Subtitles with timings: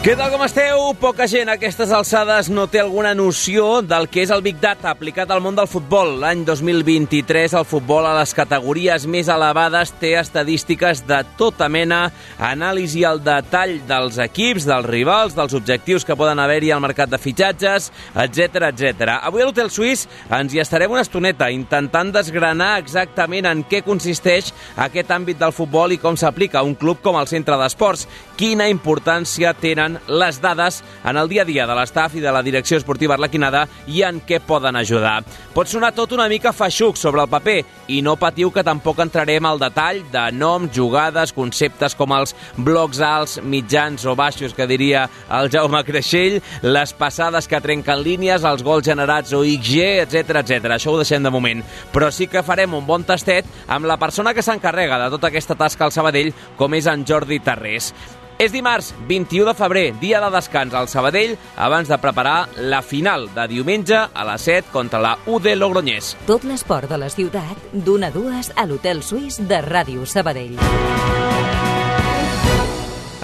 [0.00, 0.78] Què tal com esteu?
[0.96, 4.88] Poca gent a aquestes alçades no té alguna noció del que és el Big Data
[4.88, 6.14] aplicat al món del futbol.
[6.22, 11.98] L'any 2023 el futbol a les categories més elevades té estadístiques de tota mena,
[12.40, 17.20] anàlisi al detall dels equips, dels rivals, dels objectius que poden haver-hi al mercat de
[17.20, 17.90] fitxatges,
[18.24, 19.18] etc etc.
[19.18, 24.48] Avui a l'Hotel Suís ens hi estarem una estoneta intentant desgranar exactament en què consisteix
[24.80, 28.08] aquest àmbit del futbol i com s'aplica a un club com el Centre d'Esports.
[28.40, 32.30] Quina importància tenen seran les dades en el dia a dia de l'estaf i de
[32.32, 35.22] la direcció esportiva arlequinada i en què poden ajudar.
[35.54, 39.46] Pot sonar tot una mica feixuc sobre el paper i no patiu que tampoc entrarem
[39.46, 45.08] al detall de noms, jugades, conceptes com els blocs alts, mitjans o baixos que diria
[45.30, 50.70] el Jaume Creixell, les passades que trenquen línies, els gols generats o XG, etc etc.
[50.76, 51.64] Això ho deixem de moment.
[51.92, 55.58] Però sí que farem un bon tastet amb la persona que s'encarrega de tota aquesta
[55.58, 57.94] tasca al Sabadell, com és en Jordi Tarrés.
[58.40, 63.26] És dimarts, 21 de febrer, dia de descans al Sabadell, abans de preparar la final
[63.34, 66.14] de diumenge a les 7 contra la UD Logroñés.
[66.24, 70.56] Tot l'esport de la ciutat, d'una a dues a l'Hotel Suís de Ràdio Sabadell.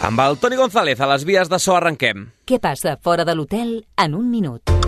[0.04, 2.28] Amb el Toni González a les vies de so arrenquem.
[2.44, 4.85] Què passa fora de l'hotel en un minut?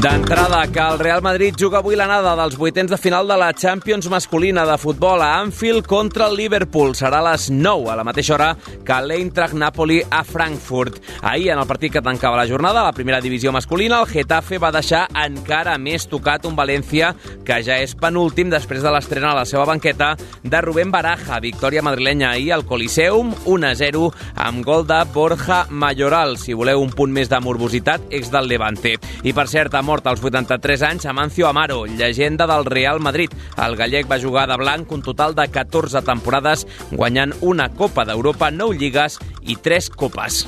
[0.00, 4.06] D'entrada, que el Real Madrid juga avui l'anada dels vuitens de final de la Champions
[4.08, 6.94] masculina de futbol a Anfield contra el Liverpool.
[6.96, 11.02] Serà a les 9, a la mateixa hora que l'Eintracht Napoli a Frankfurt.
[11.20, 14.70] Ahir, en el partit que tancava la jornada, la primera divisió masculina, el Getafe va
[14.72, 17.12] deixar encara més tocat un València
[17.44, 21.42] que ja és penúltim després de l'estrena a la seva banqueta de Rubén Baraja.
[21.44, 24.08] Victòria madrilenya ahir al Coliseum, 1-0,
[24.48, 26.38] amb gol de Borja Mayoral.
[26.40, 28.96] Si voleu un punt més de morbositat, ex del Levante.
[29.28, 33.32] I per cert, ha mort als 83 anys Amancio Amaro, llegenda del Real Madrid.
[33.58, 36.62] El gallec va jugar de blanc un total de 14 temporades,
[36.92, 40.44] guanyant una Copa d'Europa, 9 lligues i 3 copes.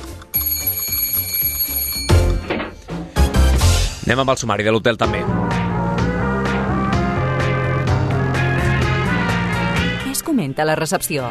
[4.05, 5.25] Anem amb el sumari de l'hotel també.
[10.13, 11.27] Es comenta la recepció?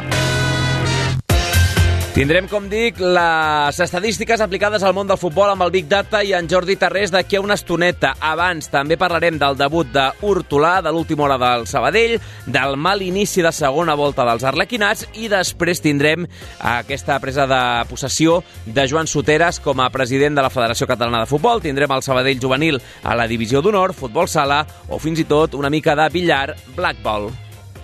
[2.13, 6.35] Tindrem, com dic, les estadístiques aplicades al món del futbol amb el Big Data i
[6.37, 8.11] en Jordi Tarrés d'aquí a una estoneta.
[8.21, 13.41] Abans també parlarem del debut de Hortolà, de l'última hora del Sabadell, del mal inici
[13.41, 16.27] de segona volta dels Arlequinats i després tindrem
[16.61, 21.31] aquesta presa de possessió de Joan Soteres com a president de la Federació Catalana de
[21.31, 21.65] Futbol.
[21.65, 25.73] Tindrem el Sabadell juvenil a la divisió d'honor, futbol sala o fins i tot una
[25.73, 27.31] mica de billar, blackball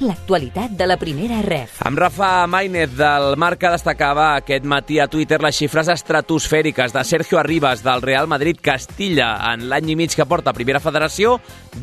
[0.01, 1.79] l'actualitat de la primera ref.
[1.85, 7.39] Amb Rafa Maínez del Marca destacava aquest matí a Twitter les xifres estratosfèriques de Sergio
[7.39, 11.37] Arribas del Real Madrid Castilla en l'any i mig que porta a Primera Federació,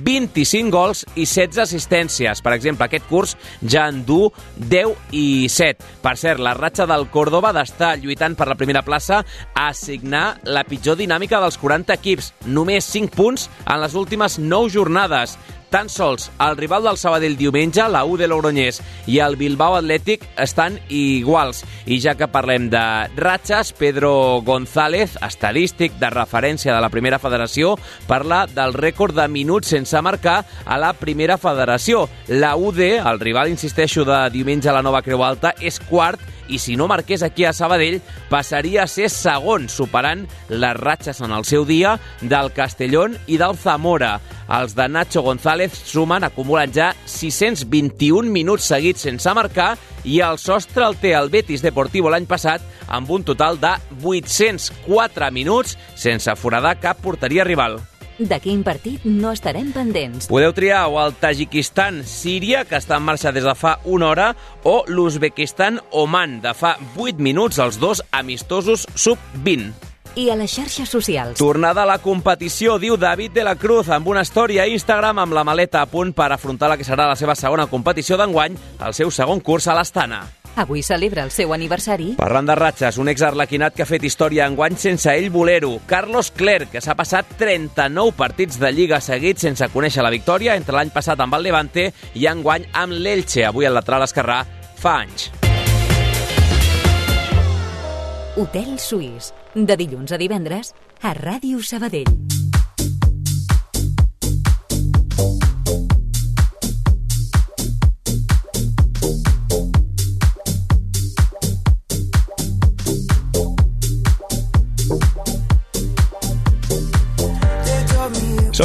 [0.06, 2.42] 25 gols i 16 assistències.
[2.42, 5.92] Per exemple, aquest curs ja en du 10 i 7.
[6.02, 9.22] Per cert, la ratxa del Córdoba d'estar lluitant per la primera plaça
[9.54, 12.32] a assignar la pitjor dinàmica dels 40 equips.
[12.46, 15.36] Només 5 punts en les últimes 9 jornades.
[15.76, 18.78] Tan sols el rival del Sabadell diumenge, la U de Logroñés
[19.12, 21.66] i el Bilbao Atlètic estan iguals.
[21.84, 22.80] I ja que parlem de
[23.20, 27.74] ratxes, Pedro González, estadístic de referència de la primera federació,
[28.08, 32.06] parla del rècord de minuts sense marcar a la primera federació.
[32.32, 36.58] La UD, el rival, insisteixo, de diumenge a la Nova Creu Alta, és quart i
[36.58, 41.44] si no marqués aquí a Sabadell passaria a ser segon, superant les ratxes en el
[41.48, 44.20] seu dia del Castellón i del Zamora.
[44.46, 50.86] Els de Nacho González sumen, acumulen ja 621 minuts seguits sense marcar i el sostre
[50.86, 56.78] el té el Betis Deportivo l'any passat amb un total de 804 minuts sense foradar
[56.80, 57.80] cap porteria rival.
[58.18, 60.30] De quin partit no estarem pendents?
[60.30, 64.30] Podeu triar o el Tajikistan Síria, que està en marxa des de fa una hora,
[64.64, 69.74] o l'Uzbekistan Oman, de fa 8 minuts, els dos amistosos sub-20
[70.16, 71.36] i a les xarxes socials.
[71.36, 75.36] Tornada a la competició, diu David de la Cruz, amb una història a Instagram amb
[75.36, 78.96] la maleta a punt per afrontar la que serà la seva segona competició d'enguany, el
[78.96, 80.24] seu segon curs a l'Astana.
[80.56, 82.14] Avui celebra el seu aniversari.
[82.16, 85.74] Parlant de ratxes, un exarlequinat que ha fet història enguany sense ell voler-ho.
[85.86, 90.78] Carlos Clerc, que s'ha passat 39 partits de Lliga seguits sense conèixer la victòria entre
[90.78, 93.44] l'any passat amb el Levante i enguany amb l'Elche.
[93.44, 94.40] Avui el lateral esquerrà
[94.80, 95.28] fa anys.
[98.36, 102.45] Hotel Suís, de dilluns a divendres, a Ràdio Sabadell.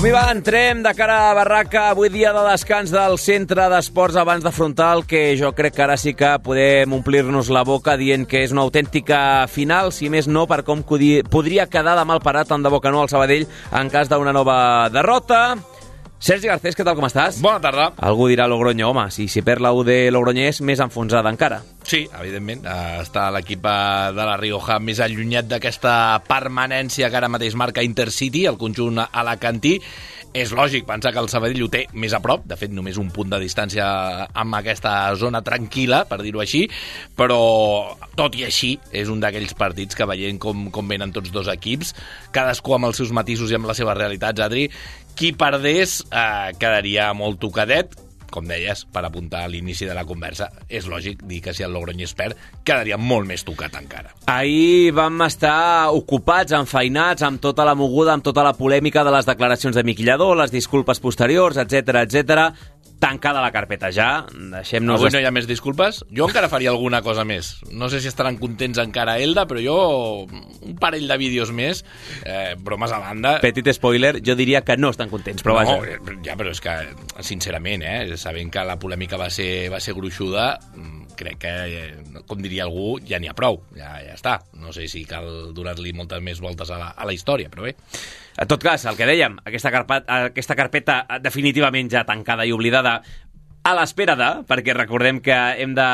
[0.02, 4.42] Som-hi va, entrem de cara a Barraca, avui dia de descans del centre d'esports abans
[4.42, 8.42] d'afrontar el que jo crec que ara sí que podem omplir-nos la boca dient que
[8.42, 12.66] és una autèntica final, si més no, per com podria quedar de mal parat tant
[12.66, 15.44] de boca no al Sabadell en cas d'una nova derrota.
[16.22, 17.40] Sergi Garcés, què tal, com estàs?
[17.42, 17.88] Bona tarda.
[18.06, 21.64] Algú dirà Logroño, home, si, si perd la U de Logroñés, més enfonsada encara.
[21.82, 27.32] Sí, evidentment, eh, està l'equip eh, de la Rioja més allunyat d'aquesta permanència que ara
[27.34, 29.80] mateix marca Intercity, el conjunt alacantí,
[30.32, 33.10] és lògic pensar que el Sabadell ho té més a prop, de fet només un
[33.12, 33.86] punt de distància
[34.30, 36.68] amb aquesta zona tranquil·la, per dir-ho així,
[37.18, 37.42] però
[38.16, 41.96] tot i així és un d'aquells partits que veient com, com venen tots dos equips,
[42.32, 44.70] cadascú amb els seus matisos i amb les seves realitats, Adri,
[45.22, 47.92] qui perdés eh, quedaria molt tocadet,
[48.34, 51.76] com deies, per apuntar a l'inici de la conversa, és lògic dir que si el
[51.76, 54.16] Logroñés perd, quedaria molt més tocat encara.
[54.32, 59.30] Ahir vam estar ocupats, enfeinats, amb tota la moguda, amb tota la polèmica de les
[59.30, 62.71] declaracions de Miquillador, les disculpes posteriors, etc etc
[63.02, 64.26] tancada la carpeta ja.
[64.30, 65.02] Deixem-nos...
[65.02, 66.04] Avui no hi ha més disculpes?
[66.14, 67.56] Jo encara faria alguna cosa més.
[67.74, 69.78] No sé si estaran contents encara Elda, però jo
[70.30, 71.84] un parell de vídeos més,
[72.24, 73.36] eh, bromes a banda...
[73.44, 75.98] Petit spoiler, jo diria que no estan contents, però no, vaja.
[75.98, 76.78] Eh, ja, però és que,
[77.26, 82.24] sincerament, eh, sabent que la polèmica va ser, va ser gruixuda, mm, crec que, eh,
[82.30, 84.38] com diria algú, ja n'hi ha prou, ja, ja està.
[84.62, 87.76] No sé si cal donar-li moltes més voltes a la, a la història, però bé.
[88.42, 92.96] En tot cas, el que dèiem, aquesta, carpet, aquesta carpeta definitivament ja tancada i oblidada
[93.62, 95.86] a l'espera de, perquè recordem que hem de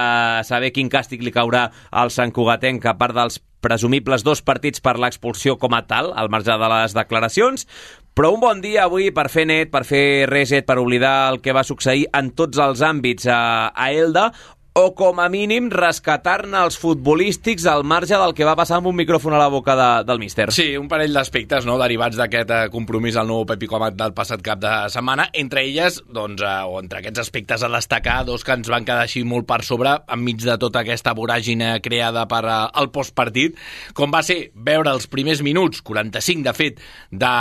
[0.48, 4.96] saber quin càstig li caurà al Sant Cugatenc a part dels presumibles dos partits per
[4.96, 7.68] l'expulsió com a tal, al marge de les declaracions,
[8.16, 11.52] però un bon dia avui per fer net, per fer reset, per oblidar el que
[11.54, 13.42] va succeir en tots els àmbits a,
[13.76, 14.30] a Elda,
[14.78, 18.98] o com a mínim rescatar-ne els futbolístics al marge del que va passar amb un
[19.00, 20.52] micròfon a la boca de, del míster.
[20.54, 24.44] Sí, un parell d'aspectes no, derivats d'aquest eh, compromís al nou Pepi Comat del passat
[24.46, 28.54] cap de setmana, entre elles, doncs, eh, o entre aquests aspectes a destacar, dos que
[28.54, 32.60] ens van quedar així molt per sobre, enmig de tota aquesta voràgina creada per eh,
[32.78, 33.58] al postpartit,
[33.98, 37.34] com va ser veure els primers minuts, 45 de fet, de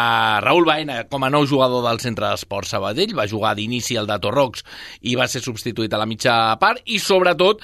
[0.46, 4.16] Raül Baena com a nou jugador del centre d'esport Sabadell, va jugar d'inici el de
[4.24, 4.64] Torrocs
[5.04, 7.62] i va ser substituït a la mitja part, i sobre sobretot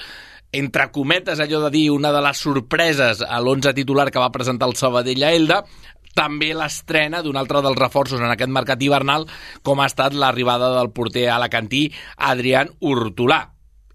[0.53, 4.67] entre cometes, allò de dir una de les sorpreses a l'11 titular que va presentar
[4.69, 5.63] el Sabadell a Elda,
[6.13, 9.25] també l'estrena d'un altre dels reforços en aquest mercat hivernal,
[9.63, 11.87] com ha estat l'arribada del porter alacantí
[12.17, 13.47] Adrián Hurtolà.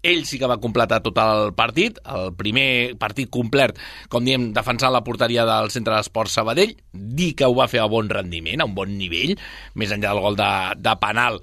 [0.03, 3.79] Ell sí que va completar tot el partit, el primer partit complet,
[4.11, 7.87] com diem, defensant la porteria del Centre d'Esport Sabadell, dir que ho va fer a
[7.87, 9.37] bon rendiment, a un bon nivell,
[9.79, 11.39] més enllà del gol de, de penal,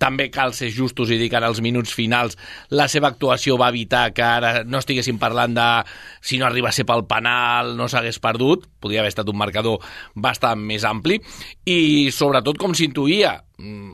[0.00, 2.36] també cal ser justos i dir que en els minuts finals
[2.72, 5.68] la seva actuació va evitar que ara no estiguéssim parlant de
[6.24, 9.80] si no arriba a ser pel penal no s'hagués perdut, podria haver estat un marcador
[10.14, 11.20] bastant més ampli.
[11.68, 13.92] I sobretot com s'intuïa mm,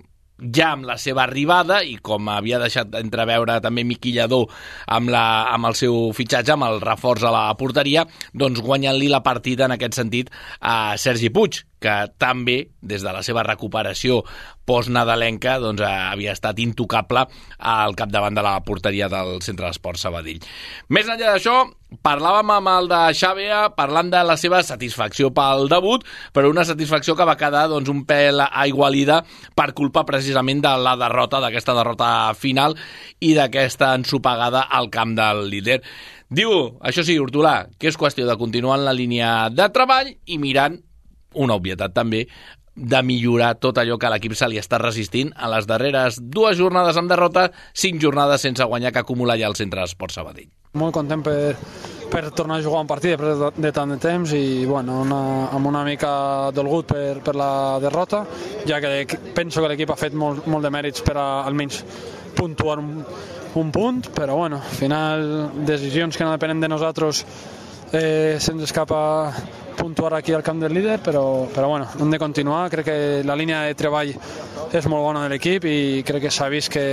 [0.55, 4.51] ja amb la seva arribada i com havia deixat d'entreveure també Miquillador
[4.93, 9.23] amb, la, amb el seu fitxatge, amb el reforç a la porteria, doncs guanyant-li la
[9.25, 10.31] partida en aquest sentit
[10.61, 14.21] a Sergi Puig, que també, des de la seva recuperació
[14.67, 17.23] post-nadalenca, doncs, eh, havia estat intocable
[17.59, 20.43] al capdavant de la porteria del Centre d'Esport Sabadell.
[20.91, 21.61] Més enllà d'això,
[22.03, 26.03] parlàvem amb el de Xàbea parlant de la seva satisfacció pel debut,
[26.35, 29.21] però una satisfacció que va quedar doncs, un pèl aigualida
[29.55, 32.75] per culpa precisament de la derrota, d'aquesta derrota final
[33.21, 35.81] i d'aquesta ensopegada al camp del líder.
[36.27, 36.51] Diu,
[36.83, 40.81] això sí, Hortolà, que és qüestió de continuar en la línia de treball i mirant
[41.37, 42.27] una obvietat també,
[42.77, 46.99] de millorar tot allò que l'equip se li està resistint a les darreres dues jornades
[47.01, 50.51] amb derrota, cinc jornades sense guanyar que acumula ja el centre d'esport Sabadell.
[50.77, 51.57] Molt content per,
[52.13, 55.21] per tornar a jugar un partit després de, de tant de temps i bueno, una,
[55.57, 58.27] amb una mica dolgut per, per la derrota,
[58.69, 61.81] ja que penso que l'equip ha fet molt, molt de mèrits per a, almenys
[62.37, 63.01] puntuar un,
[63.57, 65.31] un punt, però bueno, al final
[65.65, 67.25] decisions que no depenen de nosaltres
[67.97, 69.33] eh, se'ns escapa
[69.77, 72.67] puntuar aquí al camp del líder, però, però bueno, hem de continuar.
[72.73, 74.13] Crec que la línia de treball
[74.73, 76.87] és molt bona de l'equip i crec que s'ha vist que,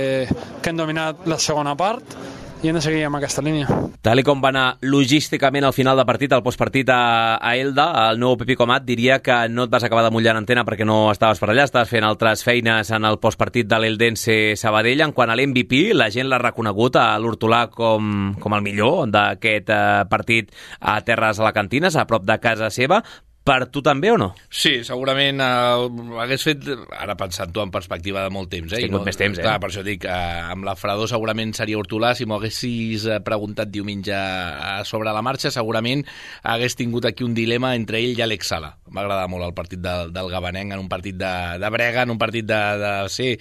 [0.60, 2.16] que hem dominat la segona part
[2.64, 3.68] i hem de seguir amb aquesta línia.
[4.04, 8.20] Tal com va anar logísticament al final de partit, al postpartit a, a Elda, el
[8.22, 11.10] nou Pepi Comat diria que no et vas acabar de mullar en antena perquè no
[11.12, 15.04] estaves per allà, estaves fent altres feines en el postpartit de l'Eldense Sabadell.
[15.04, 19.68] En quant a l'MVP, la gent l'ha reconegut a l'Hortolà com, com el millor d'aquest
[19.68, 23.02] eh, partit a Terres Alacantines, a prop de casa seva,
[23.44, 24.30] per tu també o no?
[24.48, 26.64] Sí, segurament eh, hagués fet,
[26.96, 28.80] ara pensant-ho en perspectiva de molt temps, eh?
[28.80, 29.44] Has tingut no, més temps, eh?
[29.44, 33.18] Clar, per això dic, eh, amb la Frador segurament seria Hortolà, si m'ho haguessis eh,
[33.24, 36.06] preguntat diumenge eh, sobre la marxa, segurament
[36.54, 38.72] hagués tingut aquí un dilema entre ell i Àlex Sala.
[38.94, 42.20] M'agrada molt el partit del, del Gabanenc, en un partit de, de brega, en un
[42.20, 43.34] partit de, de ser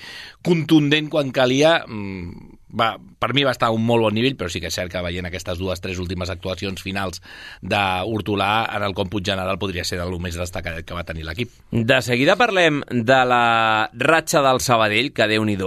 [0.43, 4.49] contundent quan calia, mm, va, per mi va estar a un molt bon nivell, però
[4.51, 7.21] sí que és cert que veient aquestes dues, tres últimes actuacions finals
[7.61, 11.53] d'Hortolà en el còmput general podria ser el més destacat que va tenir l'equip.
[11.71, 13.45] De seguida parlem de la
[13.93, 15.57] ratxa del Sabadell, que déu nhi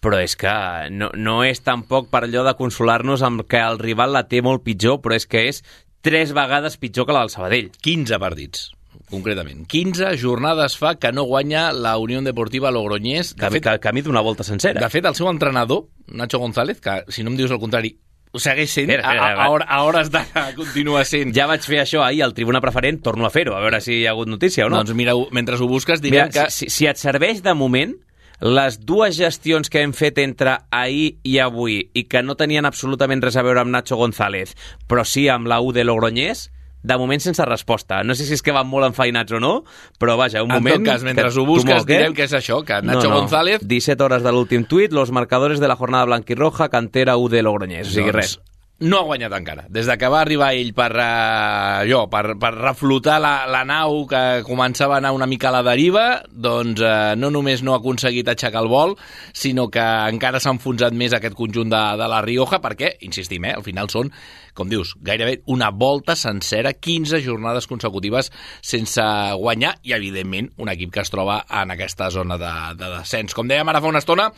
[0.00, 0.52] però és que
[0.96, 4.64] no, no és tampoc per allò de consolar-nos amb que el rival la té molt
[4.64, 5.62] pitjor, però és que és
[6.00, 7.68] tres vegades pitjor que la del Sabadell.
[7.84, 8.70] 15 partits
[9.10, 9.66] concretament.
[9.68, 13.34] 15 jornades fa que no guanya la Unió Deportiva Logroñés.
[13.36, 14.80] De fet, camí d'una volta sencera.
[14.80, 17.96] De fet, el seu entrenador, Nacho González, que si no em dius el contrari,
[18.38, 20.20] segueix sent, espera, espera, a, a, a hores de
[20.60, 21.34] continua sent.
[21.34, 24.06] Ja vaig fer això ahir al Tribuna Preferent, torno a fer-ho, a veure si hi
[24.06, 24.78] ha hagut notícia o no.
[24.78, 26.46] Doncs mira, mentre ho busques mira, que...
[26.54, 27.96] Si, si et serveix de moment,
[28.40, 33.20] les dues gestions que hem fet entre ahir i avui i que no tenien absolutament
[33.20, 34.54] res a veure amb Nacho González,
[34.88, 36.48] però sí amb la U de Logroñés,
[36.82, 38.02] de moment sense resposta.
[38.04, 39.54] No sé si és que van molt enfeinats o no,
[40.00, 40.80] però vaja, un en moment...
[40.80, 43.24] En tot cas, mentre ho busques, direm que és això, que Nacho no, no.
[43.24, 43.66] González...
[43.70, 47.88] 17 hores de l'últim tuit, los marcadores de la jornada blanquirroja, cantera U de Logroñés.
[47.88, 48.38] O sigui, doncs, res
[48.80, 49.66] no ha guanyat encara.
[49.68, 54.06] Des de que va arribar ell per, uh, jo, per, per reflotar la, la nau
[54.08, 57.80] que començava a anar una mica a la deriva, doncs uh, no només no ha
[57.82, 58.96] aconseguit aixecar el vol,
[59.36, 59.84] sinó que
[60.14, 63.92] encara s'ha enfonsat més aquest conjunt de, de la Rioja, perquè, insistim, eh, al final
[63.92, 64.12] són,
[64.54, 68.30] com dius, gairebé una volta sencera, 15 jornades consecutives
[68.60, 69.04] sense
[69.36, 73.36] guanyar, i evidentment un equip que es troba en aquesta zona de, de descens.
[73.36, 74.30] Com dèiem ara fa una estona,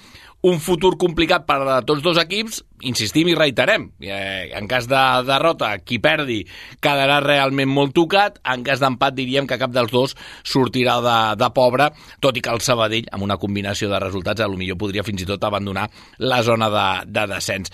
[0.43, 3.87] un futur complicat per a tots dos equips, insistim i reiterem.
[4.03, 6.41] Eh, en cas de derrota, qui perdi
[6.83, 11.51] quedarà realment molt tocat, en cas d'empat diríem que cap dels dos sortirà de, de
[11.55, 15.07] pobre, tot i que el Sabadell, amb una combinació de resultats, a lo millor podria
[15.07, 15.87] fins i tot abandonar
[16.19, 17.71] la zona de, de descens.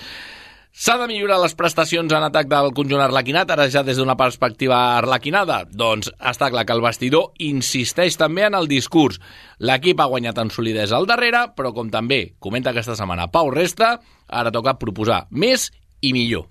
[0.78, 4.76] S'ha de millorar les prestacions en atac del conjunt arlequinat, ara ja des d'una perspectiva
[5.00, 5.64] arlequinada?
[5.80, 9.18] Doncs està clar que el vestidor insisteix també en el discurs.
[9.58, 13.96] L'equip ha guanyat en solidesa al darrere, però com també comenta aquesta setmana Pau Resta,
[14.30, 15.66] ara toca proposar més
[15.98, 16.46] i millor.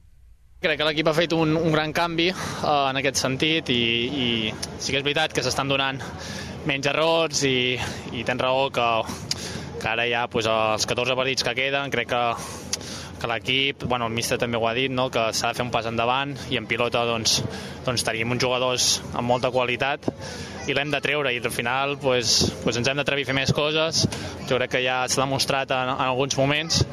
[0.59, 3.81] Crec que l'equip ha fet un, un gran canvi uh, en aquest sentit i,
[4.11, 6.03] i sí que és veritat que s'estan donant
[6.67, 7.77] menys errors i,
[8.11, 8.93] i tens raó que,
[9.79, 12.66] que ara ja pues, els 14 partits que queden crec que
[13.19, 15.09] que l'equip, bueno, el míster també ho ha dit, no?
[15.13, 17.41] que s'ha de fer un pas endavant i en pilota doncs,
[17.85, 20.09] doncs tenim uns jugadors amb molta qualitat
[20.67, 23.53] i l'hem de treure i al final pues, pues ens hem d'atrevir a fer més
[23.55, 24.03] coses
[24.49, 26.83] jo crec que ja s'ha demostrat en, en alguns moments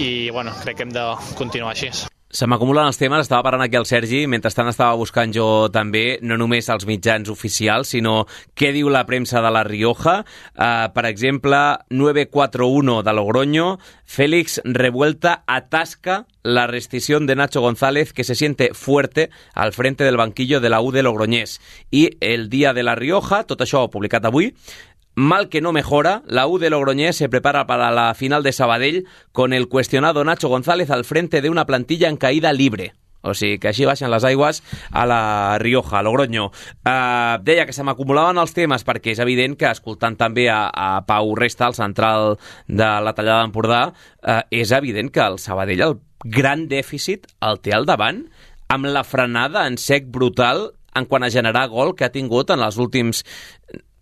[0.00, 1.04] i bueno, crec que hem de
[1.36, 1.92] continuar així.
[2.30, 6.36] Se m'acumulen els temes, estava parlant aquí el Sergi, mentrestant estava buscant jo també, no
[6.38, 8.20] només els mitjans oficials, sinó
[8.54, 10.20] què diu la premsa de la Rioja.
[10.54, 11.58] Uh, per exemple,
[11.90, 13.66] 941 de Logroño,
[14.06, 20.16] Félix Revuelta atasca la restricción de Nacho González que se siente fuerte al frente del
[20.16, 21.60] banquillo de la U de Logroñés.
[21.90, 24.54] I el dia de la Rioja, tot això publicat avui,
[25.14, 29.06] Mal que no mejora, la U de Logroñés se prepara para la final de Sabadell
[29.32, 32.94] con el cuestionado Nacho González al frente de una plantilla en caída libre.
[33.22, 34.62] O sigui que així baixen les aigües
[34.96, 36.46] a la Rioja, a Logroño.
[36.88, 41.02] Uh, deia que se m'acumulaven els temes perquè és evident que, escoltant també a, a
[41.04, 45.98] Pau Resta, el central de la tallada d'Empordà, uh, és evident que el Sabadell el
[46.24, 48.24] gran dèficit el té al davant
[48.72, 52.64] amb la frenada en sec brutal en quant a generar gol que ha tingut en
[52.64, 53.22] els últims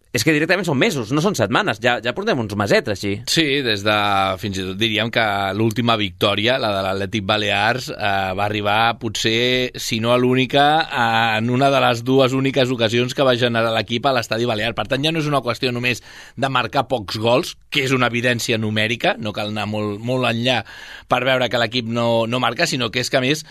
[0.08, 3.10] és que directament són mesos, no són setmanes, ja, ja portem uns mesetres així.
[3.28, 3.96] Sí, des de,
[4.40, 5.24] fins i tot diríem que
[5.56, 11.38] l'última victòria, la de l'Atlètic Balears, eh, va arribar potser, si no a l'única, eh,
[11.42, 14.72] en una de les dues úniques ocasions que va generar l'equip a l'estadi Balear.
[14.78, 16.00] Per tant, ja no és una qüestió només
[16.36, 20.62] de marcar pocs gols, que és una evidència numèrica, no cal anar molt, molt enllà
[21.08, 23.44] per veure que l'equip no, no marca, sinó que és que, a més,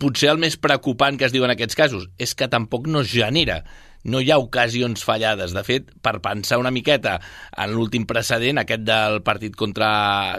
[0.00, 3.10] potser el més preocupant que es diu en aquests casos és que tampoc no es
[3.10, 3.64] genera
[4.04, 5.54] no hi ha ocasions fallades.
[5.56, 7.18] De fet, per pensar una miqueta
[7.56, 9.90] en l'últim precedent, aquest del partit contra,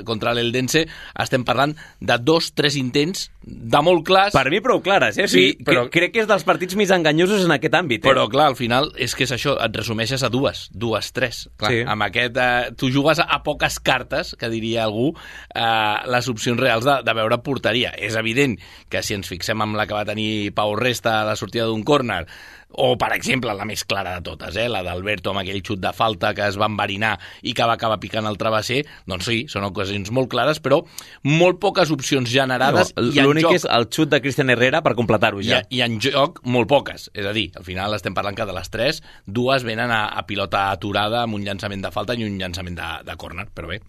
[0.08, 0.86] contra l'Eldense,
[1.20, 4.34] estem parlant de dos, tres intents de molt clars.
[4.36, 5.27] Per mi prou clares, eh?
[5.27, 5.88] Sí, sí però-.
[5.94, 8.08] Crec que és dels partits més enganyosos en aquest àmbit, eh?
[8.08, 11.48] Però, clar, al final és que és això, et resumeixes a dues, dues, tres.
[11.58, 11.82] Clar, Sí.
[11.86, 15.12] Amb aquest, eh, tu jugues a, poques cartes, que diria algú,
[15.53, 17.91] eh, les opcions reals de, de veure porteria.
[17.98, 18.58] És evident
[18.89, 21.84] que si ens fixem en la que va tenir Pau Resta a la sortida d'un
[21.84, 22.25] córner,
[22.72, 25.89] o, per exemple, la més clara de totes, eh, la d'Alberto amb aquell xut de
[25.96, 29.65] falta que es va enverinar i que va acabar picant el travesser, doncs sí, són
[29.65, 30.84] ocasions molt clares, però
[31.25, 34.84] molt poques opcions generades No, i en L'únic joc és el xut de Cristian Herrera
[34.86, 35.62] per completar-ho i, ja.
[35.69, 37.10] i en joc molt poques.
[37.13, 40.25] És a dir, al final estem parlant que de les tres, dues venen a, a
[40.27, 43.81] pilota aturada amb un llançament de falta i un llançament de, de córner, però bé.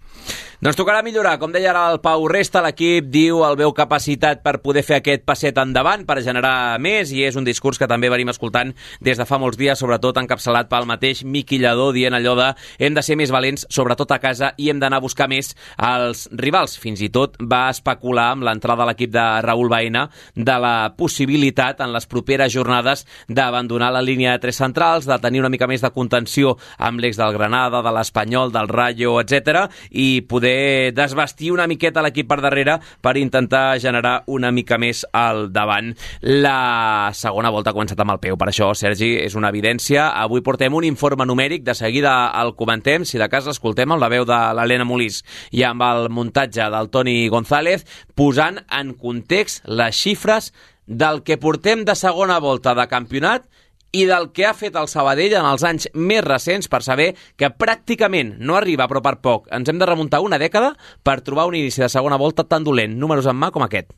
[0.61, 1.39] Doncs tocarà millorar.
[1.41, 5.25] Com deia ara el Pau Resta, l'equip diu el veu capacitat per poder fer aquest
[5.25, 9.25] passet endavant, per generar més, i és un discurs que també venim escoltant des de
[9.25, 13.17] fa molts dies, sobretot encapçalat pel mateix Miqui Lladó, dient allò de hem de ser
[13.17, 16.77] més valents, sobretot a casa, i hem d'anar a buscar més als rivals.
[16.81, 21.81] Fins i tot va especular amb l'entrada a l'equip de Raúl Baena de la possibilitat
[21.85, 25.85] en les properes jornades d'abandonar la línia de tres centrals, de tenir una mica més
[25.85, 31.67] de contenció amb l'ex del Granada, de l'Espanyol, del Rayo, etc i poder desvestir una
[31.67, 35.93] miqueta l'equip per darrere per intentar generar una mica més al davant.
[36.23, 40.11] La segona volta ha començat amb el peu, per això, Sergi, és una evidència.
[40.23, 44.11] Avui portem un informe numèric, de seguida el comentem, si de cas l'escoltem amb la
[44.13, 45.23] veu de l'Helena Molís
[45.57, 50.53] i amb el muntatge del Toni González, posant en context les xifres
[50.87, 53.47] del que portem de segona volta de campionat
[53.93, 57.51] i del que ha fet el Sabadell en els anys més recents per saber que
[57.51, 59.49] pràcticament no arriba, però per poc.
[59.51, 62.95] Ens hem de remuntar una dècada per trobar un inici de segona volta tan dolent,
[62.99, 63.91] números en mà com aquest.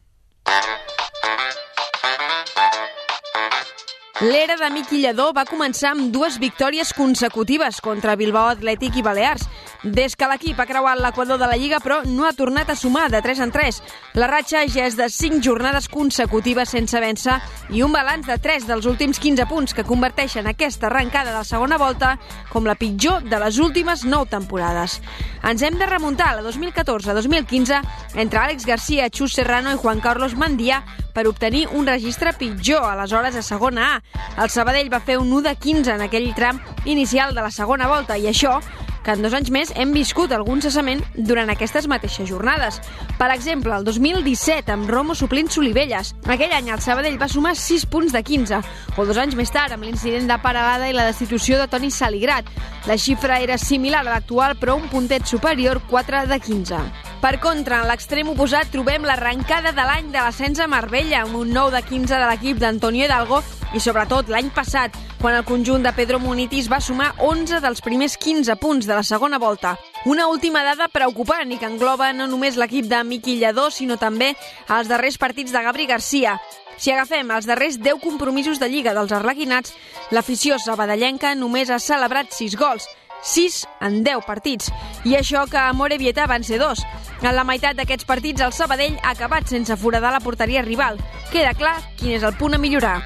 [4.23, 9.49] L'era de Miqui Lledó va començar amb dues victòries consecutives contra Bilbao Atlètic i Balears.
[9.83, 13.09] Des que l'equip ha creuat l'equador de la Lliga, però no ha tornat a sumar
[13.11, 13.81] de 3 en 3.
[14.14, 17.41] La ratxa ja és de 5 jornades consecutives sense vèncer
[17.75, 21.49] i un balanç de 3 dels últims 15 punts que converteixen aquesta arrencada de la
[21.49, 22.14] segona volta
[22.52, 25.00] com la pitjor de les últimes 9 temporades.
[25.43, 27.83] Ens hem de remuntar a la 2014-2015
[28.14, 33.35] entre Àlex Garcia, Xus Serrano i Juan Carlos Mandià per obtenir un registre pitjor, aleshores
[33.35, 34.12] a segona A.
[34.42, 37.88] El Sabadell va fer un 1 de 15 en aquell tram inicial de la segona
[37.88, 38.61] volta i això
[39.02, 42.80] que en dos anys més hem viscut algun cessament durant aquestes mateixes jornades.
[43.18, 46.14] Per exemple, el 2017, amb Romo suplint Solivelles.
[46.27, 48.62] Aquell any el Sabadell va sumar 6 punts de 15,
[48.96, 52.48] o dos anys més tard, amb l'incident de Paralada i la destitució de Toni Saligrat.
[52.87, 56.83] La xifra era similar a l'actual, però un puntet superior, 4 de 15.
[57.22, 61.53] Per contra, en l'extrem oposat trobem l'arrencada de l'any de l'ascens a Marbella, amb un
[61.55, 63.38] 9 de 15 de l'equip d'Antonio Hidalgo
[63.72, 68.18] i sobretot l'any passat, quan el conjunt de Pedro Munitis va sumar 11 dels primers
[68.18, 69.76] 15 punts de la segona volta.
[70.05, 74.33] Una última dada preocupant i que engloba no només l'equip de Miqui Lledó, sinó també
[74.68, 76.38] els darrers partits de Gabri Garcia.
[76.76, 79.74] Si agafem els darrers 10 compromisos de Lliga dels arlequinats,
[80.11, 82.88] l'afició sabadellenca només ha celebrat 6 gols,
[83.22, 84.72] 6 en 10 partits.
[85.05, 86.83] I això que a Morevieta van ser dos.
[87.22, 90.98] En la meitat d'aquests partits, el Sabadell ha acabat sense foradar la porteria rival.
[91.31, 92.98] Queda clar quin és el punt a millorar.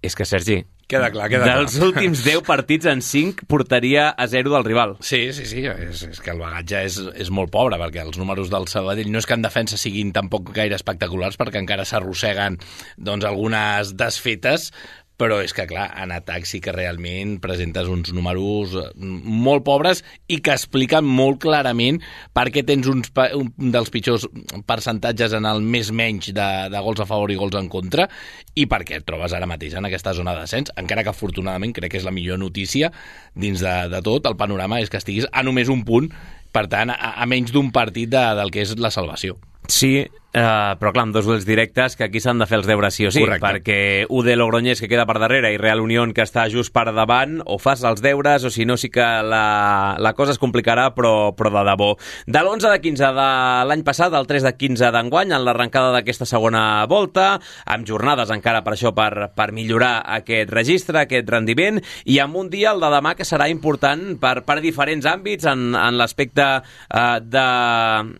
[0.00, 1.88] És que, Sergi, Queda clar, queda dels clar.
[1.88, 4.94] últims 10 partits en 5 portaria a 0 del rival.
[5.02, 8.52] Sí, sí, sí, és, és que el bagatge és, és molt pobre, perquè els números
[8.52, 12.60] del Sabadell no és que en defensa siguin tampoc gaire espectaculars, perquè encara s'arrosseguen
[13.02, 14.70] doncs, algunes desfetes,
[15.16, 20.02] però és que, clar, en atac sí que realment presentes uns números eh, molt pobres
[20.28, 22.02] i que expliquen molt clarament
[22.36, 24.28] per què tens uns, un dels pitjors
[24.68, 28.08] percentatges en el més menys de, de gols a favor i gols en contra
[28.54, 31.74] i per què et trobes ara mateix en aquesta zona de descens, encara que afortunadament
[31.76, 32.92] crec que és la millor notícia
[33.34, 36.10] dins de, de tot, el panorama és que estiguis a només un punt,
[36.52, 39.36] per tant, a, a menys d'un partit de, del que és la salvació.
[39.68, 42.94] Sí, eh, però clar, amb dos duels directes que aquí s'han de fer els deures
[42.94, 43.46] sí o sí, Correcte.
[43.46, 43.78] perquè
[44.12, 47.58] UD Logroñés que queda per darrere i Real Unión que està just per davant, o
[47.62, 51.52] fas els deures o si no sí que la, la cosa es complicarà però, però
[51.54, 51.90] de debò.
[52.26, 53.28] De l'11 de 15 de
[53.70, 58.62] l'any passat al 3 de 15 d'enguany en l'arrencada d'aquesta segona volta, amb jornades encara
[58.66, 62.92] per això per, per millorar aquest registre, aquest rendiment, i amb un dia, el de
[62.92, 67.48] demà, que serà important per, per diferents àmbits en, en l'aspecte eh, de,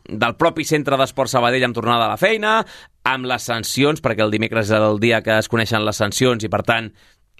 [0.08, 2.60] del propi centre d'Esport Sabadell amb tornada a la feina,
[3.06, 6.50] amb les sancions, perquè el dimecres és el dia que es coneixen les sancions i,
[6.52, 6.90] per tant,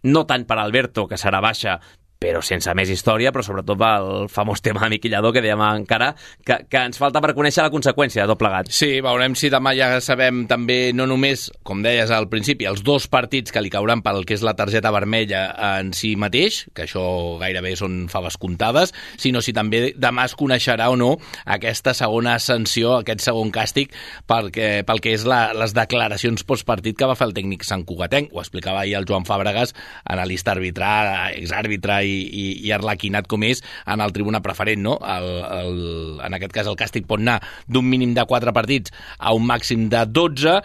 [0.07, 1.79] no tant per Alberto, que serà baixa,
[2.19, 6.13] però sense més història, però sobretot pel famós tema de Miqui Lladó que dèiem encara,
[6.47, 8.71] que, que ens falta per conèixer la conseqüència de tot plegat.
[8.73, 13.09] Sí, veurem si demà ja sabem també, no només, com deies al principi, els dos
[13.13, 15.45] partits que li cauran pel que és la targeta vermella
[15.77, 17.05] en si mateix, que això
[17.43, 21.13] gairebé són faves comptades, sinó si també demà es coneixerà o no
[21.45, 23.93] aquesta segona sanció, aquest segon càstig
[24.29, 28.33] perquè, pel que és la, les declaracions postpartit que va fer el tècnic Sant Cugatenc.
[28.33, 29.75] Ho explicava ahir el Joan Fàbregas,
[30.09, 34.97] analista arbitral, exàrbitre i, i, i arlequinat com és en el tribuna preferent, no?
[35.03, 35.81] El, el,
[36.27, 39.89] en aquest cas el càstig pot anar d'un mínim de 4 partits a un màxim
[39.93, 40.57] de 12.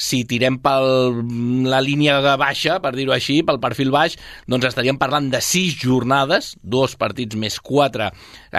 [0.00, 0.78] Si tirem per
[1.70, 4.16] la línia baixa, per dir-ho així, pel perfil baix,
[4.50, 8.10] doncs estaríem parlant de 6 jornades, dos partits més 4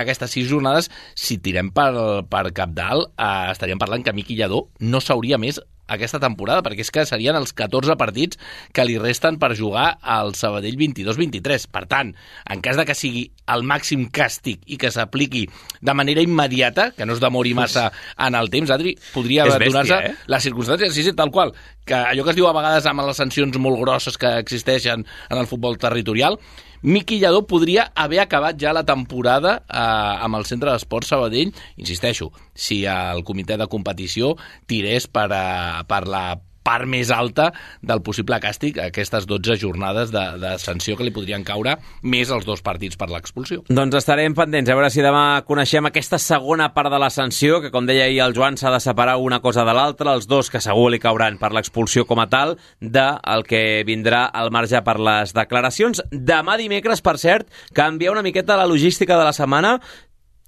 [0.01, 0.89] aquestes 6 jornades.
[1.15, 1.91] Si tirem per,
[2.31, 6.85] per cap dalt, eh, estaríem parlant que Miqui Lladó no s'hauria més aquesta temporada, perquè
[6.85, 8.39] és que serien els 14 partits
[8.73, 11.67] que li resten per jugar al Sabadell 22-23.
[11.71, 12.13] Per tant,
[12.49, 15.45] en cas de que sigui el màxim càstig i que s'apliqui
[15.81, 20.15] de manera immediata, que no es demori massa en el temps, Adri, podria donar-se eh?
[20.31, 21.53] les circumstàncies, sí, sí, tal qual,
[21.85, 25.37] que allò que es diu a vegades amb les sancions molt grosses que existeixen en
[25.37, 26.39] el futbol territorial,
[26.81, 32.31] Miqui Lladó podria haver acabat ja la temporada eh, amb el Centre d'Esports Sabadell, insisteixo,
[32.53, 34.33] si el comitè de competició
[34.65, 36.23] tirés per, a, per la
[36.63, 37.49] part més alta
[37.81, 42.45] del possible càstig aquestes 12 jornades de, de sanció que li podrien caure més els
[42.47, 43.63] dos partits per l'expulsió.
[43.69, 47.71] Doncs estarem pendents a veure si demà coneixem aquesta segona part de la sanció, que
[47.73, 50.61] com deia ahir el Joan s'ha de separar una cosa de l'altra, els dos que
[50.63, 54.97] segur li cauran per l'expulsió com a tal, de el que vindrà al marge per
[54.99, 56.03] les declaracions.
[56.11, 59.77] Demà dimecres, per cert, canvia una miqueta la logística de la setmana,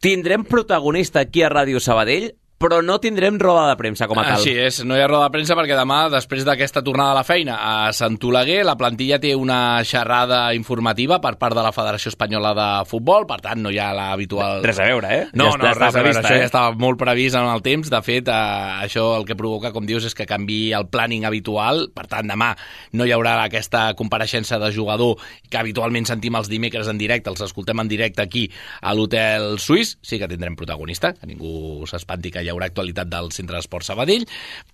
[0.03, 4.37] tindrem protagonista aquí a Ràdio Sabadell, però no tindrem roda de premsa com a tal.
[4.39, 7.25] Així és, no hi ha roda de premsa perquè demà, després d'aquesta tornada a la
[7.27, 12.13] feina a Sant Oleguer, la plantilla té una xerrada informativa per part de la Federació
[12.13, 14.61] Espanyola de Futbol, per tant no hi ha l'habitual...
[14.63, 15.25] Res a veure, eh?
[15.35, 16.39] No, ja no, res a veure, això eh?
[16.45, 19.87] ja estava molt previst en el temps, de fet, eh, això el que provoca, com
[19.89, 22.53] dius, és que canvi el planning habitual, per tant demà
[22.95, 27.43] no hi haurà aquesta compareixença de jugador que habitualment sentim els dimecres en directe, els
[27.43, 28.47] escoltem en directe aquí
[28.79, 33.31] a l'Hotel Suís, sí que tindrem protagonista, que ningú s'espanti que hi haurà actualitat del
[33.35, 34.25] Centre d'Esport Sabadell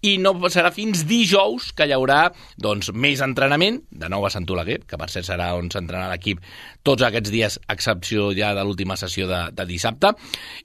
[0.05, 2.19] i no serà fins dijous que hi haurà
[2.59, 6.43] doncs, més entrenament, de nou a Sant Oleguer, que per cert serà on s'entrenarà l'equip
[6.85, 10.13] tots aquests dies, excepció ja de l'última sessió de, de dissabte,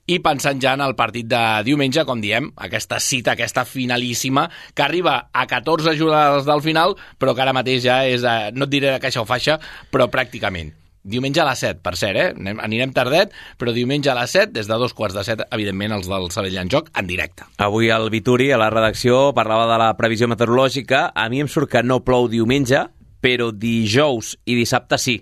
[0.07, 4.87] i pensant ja en el partit de diumenge, com diem, aquesta cita, aquesta finalíssima, que
[4.87, 8.75] arriba a 14 jornades del final, però que ara mateix ja és, a, no et
[8.77, 9.59] diré de caixa o faixa,
[9.93, 10.84] però pràcticament.
[11.05, 12.31] Diumenge a les 7, per cert, eh?
[12.33, 15.93] Anem, anirem tardet, però diumenge a les 7, des de dos quarts de 7, evidentment,
[15.99, 17.45] els del Sabell en joc, en directe.
[17.61, 21.11] Avui el Vituri, a la redacció, parlava de la previsió meteorològica.
[21.13, 22.87] A mi em surt que no plou diumenge,
[23.21, 25.19] però dijous i dissabte sí.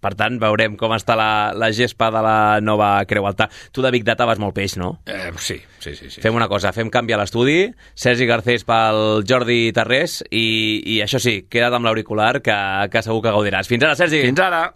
[0.00, 3.48] Per tant, veurem com està la, la gespa de la nova Creu Alta.
[3.72, 4.92] Tu de Big Data vas molt peix, no?
[5.08, 6.22] Eh, sí, sí, sí, sí.
[6.22, 10.46] Fem una cosa, fem canviar l'estudi, Sergi Garcés pel Jordi Tarrés, i,
[10.96, 12.56] i això sí, queda't amb l'auricular, que,
[12.92, 13.68] que segur que gaudiràs.
[13.72, 14.22] Fins ara, Sergi!
[14.28, 14.66] Fins ara!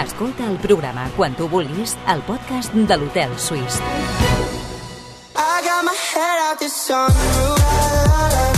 [0.00, 3.76] Escolta el programa quan tu vulguis al podcast de l'Hotel Suís.
[5.36, 8.51] I got my head out the sunroof.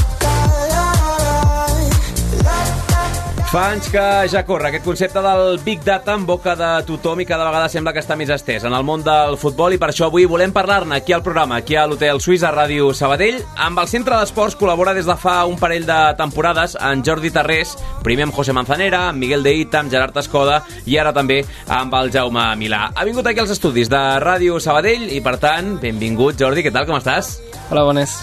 [3.54, 7.26] Fa anys que ja corre aquest concepte del Big Data en boca de tothom i
[7.28, 10.08] cada vegada sembla que està més estès en el món del futbol i per això
[10.08, 13.38] avui volem parlar-ne aquí al programa, aquí a l'Hotel Suís a Ràdio Sabadell.
[13.54, 17.76] Amb el Centre d'Esports col·labora des de fa un parell de temporades en Jordi Tarrés,
[18.02, 21.94] primer amb José Manzanera, amb Miguel de Ita, amb Gerard Escoda i ara també amb
[22.00, 22.88] el Jaume Milà.
[22.90, 26.90] Ha vingut aquí als estudis de Ràdio Sabadell i per tant, benvingut Jordi, què tal,
[26.90, 27.36] com estàs?
[27.70, 28.18] Hola, bones.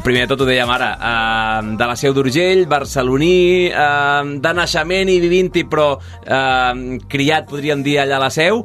[0.00, 5.10] Primer de tot ho dèiem ara, eh, de la Seu d'Urgell, barceloní, eh, de naixement
[5.12, 5.90] i vivint-hi, però
[6.24, 8.62] eh, criat, podríem dir, allà a la Seu,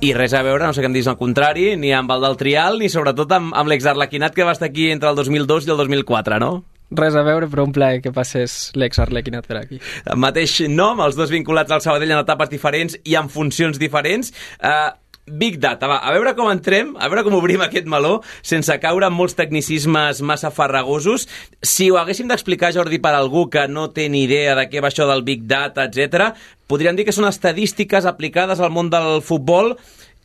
[0.00, 2.38] i res a veure, no sé què em dius al contrari, ni amb el del
[2.38, 5.82] Trial, ni sobretot amb, amb l'ex-Arlequinat que va estar aquí entre el 2002 i el
[5.82, 6.52] 2004, no?
[6.94, 9.80] Res a veure, però un plaer que passés l'ex-Arlequinat per aquí.
[10.06, 14.30] El mateix nom, els dos vinculats al Sabadell en etapes diferents i en funcions diferents.
[14.62, 14.90] Eh,
[15.26, 19.08] Big Data, va, a veure com entrem, a veure com obrim aquest meló, sense caure
[19.08, 21.26] en molts tecnicismes massa farragosos.
[21.62, 24.92] Si ho haguéssim d'explicar, Jordi, per algú que no té ni idea de què va
[24.92, 26.30] això del Big Data, etc,
[26.70, 29.74] podríem dir que són estadístiques aplicades al món del futbol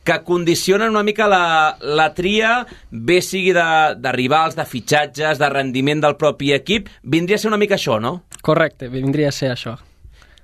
[0.04, 3.66] que condicionen una mica la, la tria, bé sigui de,
[3.98, 6.90] de rivals, de fitxatges, de rendiment del propi equip.
[7.02, 8.20] Vindria a ser una mica això, no?
[8.42, 9.76] Correcte, vindria a ser això.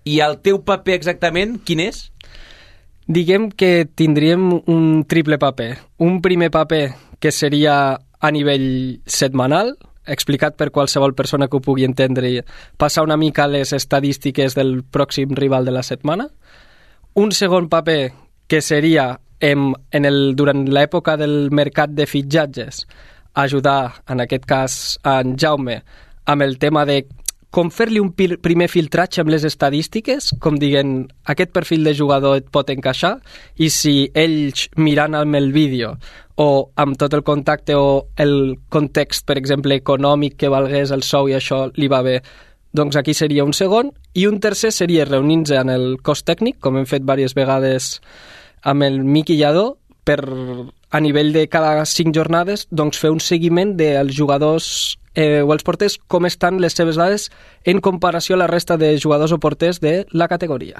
[0.06, 2.06] I el teu paper exactament, quin és?
[3.08, 5.78] Diguem que tindríem un triple paper.
[6.04, 11.86] Un primer paper que seria a nivell setmanal, explicat per qualsevol persona que ho pugui
[11.88, 12.42] entendre i
[12.76, 16.28] passar una mica les estadístiques del pròxim rival de la setmana.
[17.16, 18.12] Un segon paper
[18.46, 22.84] que seria en, en el, durant l'època del mercat de fitxatges
[23.38, 25.80] ajudar, en aquest cas, a en Jaume
[26.28, 27.06] amb el tema de
[27.50, 32.48] com fer-li un primer filtratge amb les estadístiques, com diguen, aquest perfil de jugador et
[32.52, 33.16] pot encaixar,
[33.56, 35.94] i si ells mirant amb el vídeo
[36.38, 41.30] o amb tot el contacte o el context, per exemple, econòmic que valgués el sou
[41.32, 42.20] i això li va bé,
[42.76, 46.76] doncs aquí seria un segon, i un tercer seria reunir-se en el cos tècnic, com
[46.76, 47.96] hem fet diverses vegades
[48.62, 50.24] amb el Miqui Lladó, per
[50.90, 55.64] a nivell de cada cinc jornades doncs fer un seguiment dels jugadors eh, o els
[55.66, 57.28] porters com estan les seves dades
[57.66, 60.78] en comparació a la resta de jugadors o porters de la categoria.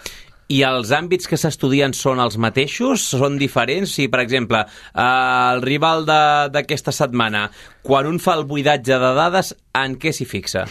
[0.49, 3.03] I els àmbits que s'estudien són els mateixos?
[3.19, 3.91] Són diferents?
[3.99, 7.51] Si, per exemple, eh, el rival de- d'aquesta setmana,
[7.83, 10.65] quan un fa el buidatge de dades, en què s'hi fixa?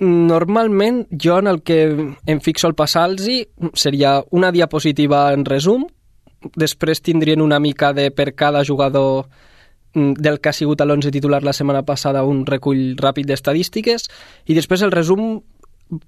[0.00, 1.78] Normalment, jo en el que
[2.26, 3.26] em fixo al passar-los
[3.74, 5.86] seria una diapositiva en resum,
[6.54, 9.26] després tindrien una mica de per cada jugador
[9.94, 14.08] del que ha sigut a l'11 titular la setmana passada un recull ràpid d'estadístiques
[14.46, 15.40] i després el resum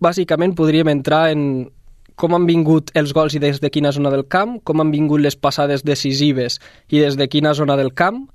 [0.00, 1.70] bàsicament podríem entrar en
[2.20, 5.22] com han vingut els gols i des de quina zona del camp, com han vingut
[5.24, 6.58] les passades decisives
[6.92, 8.26] i des de quina zona del camp,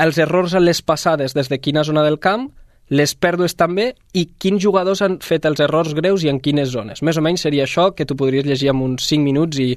[0.00, 2.48] els errors en les passades des de quina zona del camp,
[2.90, 7.02] les pèrdues també i quins jugadors han fet els errors greus i en quines zones.
[7.06, 9.68] Més o menys seria això que tu podries llegir en uns 5 minuts i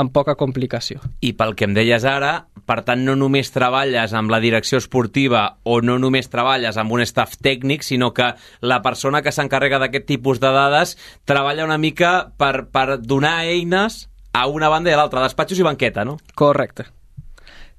[0.00, 1.02] amb poca complicació.
[1.20, 2.32] I pel que em deies ara,
[2.66, 7.04] per tant, no només treballes amb la direcció esportiva o no només treballes amb un
[7.04, 8.32] staff tècnic, sinó que
[8.64, 10.96] la persona que s'encarrega d'aquest tipus de dades
[11.28, 15.66] treballa una mica per, per donar eines a una banda i a l'altra, despatxos i
[15.66, 16.16] banqueta, no?
[16.34, 16.88] Correcte.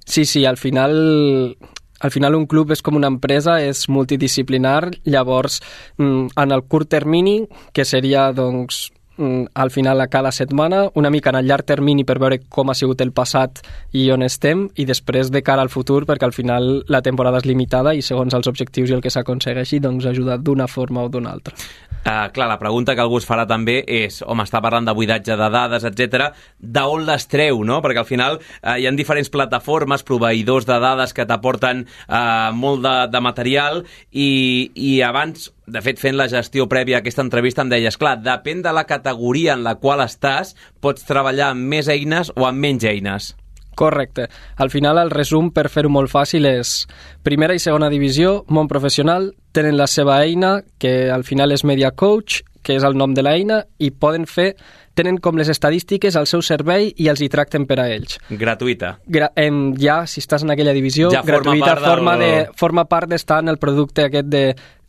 [0.06, 1.58] Sí, sí, al final
[2.04, 5.62] al final un club és com una empresa, és multidisciplinar, llavors
[5.98, 7.38] mm, en el curt termini,
[7.72, 12.04] que seria doncs mm, al final a cada setmana, una mica en el llarg termini
[12.04, 13.64] per veure com ha sigut el passat
[13.96, 17.48] i on estem, i després de cara al futur, perquè al final la temporada és
[17.48, 21.32] limitada i segons els objectius i el que s'aconsegueixi, doncs ajudar d'una forma o d'una
[21.32, 21.56] altra.
[22.04, 25.38] Uh, clar, la pregunta que algú es farà també és, home, està parlant de buidatge
[25.40, 26.34] de dades, etc.
[26.60, 27.78] d'on les treu, no?
[27.84, 32.84] Perquè al final uh, hi ha diferents plataformes, proveïdors de dades que t'aporten uh, molt
[32.84, 34.28] de, de material i,
[34.76, 38.66] i abans, de fet, fent la gestió prèvia a aquesta entrevista em deies, clar, depèn
[38.66, 42.84] de la categoria en la qual estàs, pots treballar amb més eines o amb menys
[42.92, 43.32] eines.
[43.76, 44.28] Correcte.
[44.58, 46.86] Al final, el resum, per fer-ho molt fàcil, és
[47.24, 51.92] primera i segona divisió, món professional, tenen la seva eina, que al final és Media
[51.92, 54.54] Coach, que és el nom de l'eina, i poden fer
[54.96, 58.20] tenen com les estadístiques al seu servei i els hi tracten per a ells.
[58.30, 59.00] Gratuïta.
[59.10, 62.32] Gra em, ja, si estàs en aquella divisió, Ja forma gratuïta, part del- forma, de,
[62.56, 64.44] forma part d'estar en el producte aquest de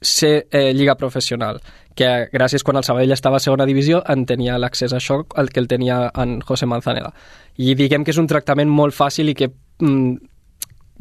[0.05, 1.59] ser eh, lliga professional
[1.95, 5.51] que gràcies quan el Sabadell estava a segona divisió en tenia l'accés a això el
[5.51, 7.13] que el tenia en José Manzaneda
[7.57, 10.15] i diguem que és un tractament molt fàcil i que mm,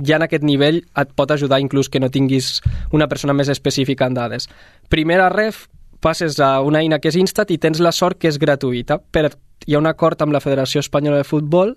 [0.06, 2.60] ja en aquest nivell et pot ajudar inclús que no tinguis
[2.92, 4.48] una persona més específica en dades.
[4.90, 5.68] Primera ref,
[6.02, 9.00] passes a una eina que és Instat i tens la sort que és gratuïta.
[9.00, 9.30] Per,
[9.66, 11.76] hi ha un acord amb la Federació Espanyola de Futbol,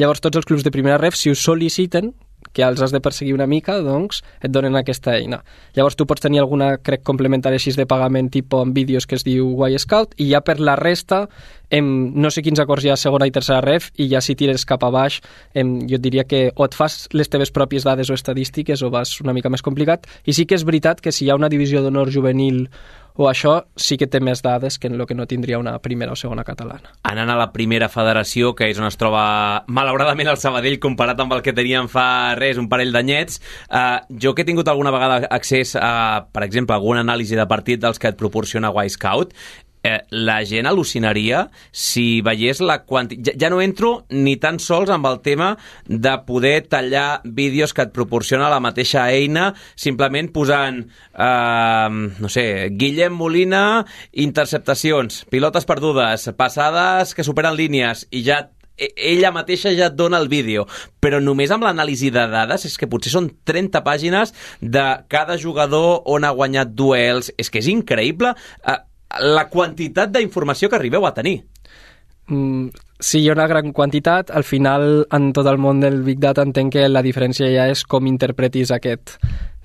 [0.00, 2.12] llavors tots els clubs de primera ref, si us sol·liciten,
[2.52, 5.42] que els has de perseguir una mica, doncs et donen aquesta eina.
[5.76, 9.24] Llavors tu pots tenir alguna, crec, complementària així de pagament tipus amb vídeos que es
[9.26, 11.26] diu Y Scout i ja per la resta
[11.70, 14.36] em, no sé quins acords hi ha a segona i tercera ref i ja si
[14.38, 15.20] tires cap a baix
[15.54, 18.90] em, jo et diria que o et fas les teves pròpies dades o estadístiques o
[18.94, 21.52] vas una mica més complicat i sí que és veritat que si hi ha una
[21.52, 22.66] divisió d'honor juvenil
[23.18, 26.14] o això sí que té més dades que en el que no tindria una primera
[26.14, 26.94] o segona catalana.
[27.10, 31.34] Anant a la primera federació, que és on es troba malauradament el Sabadell comparat amb
[31.34, 35.24] el que teníem fa res, un parell d'anyets, eh, jo que he tingut alguna vegada
[35.34, 39.34] accés a, per exemple, alguna anàlisi de partit dels que et proporciona Y-Scout,
[39.88, 43.32] eh, la gent al·lucinaria si veiés la quantitat...
[43.32, 45.54] Ja, ja no entro ni tan sols amb el tema
[45.86, 52.46] de poder tallar vídeos que et proporciona la mateixa eina simplement posant, eh, no sé,
[52.78, 53.64] Guillem Molina,
[54.12, 58.44] interceptacions, pilotes perdudes, passades que superen línies i ja
[58.78, 60.66] e- ella mateixa ja et dona el vídeo,
[61.02, 66.04] però només amb l'anàlisi de dades és que potser són 30 pàgines de cada jugador
[66.06, 68.34] on ha guanyat duels, és que és increïble.
[68.64, 68.78] Eh,
[69.20, 71.42] la quantitat d'informació que arribeu a tenir.
[72.28, 72.68] Mm,
[73.00, 74.30] sí, hi ha una gran quantitat.
[74.30, 77.84] Al final, en tot el món del Big Data entenc que la diferència ja és
[77.84, 79.16] com interpretis aquest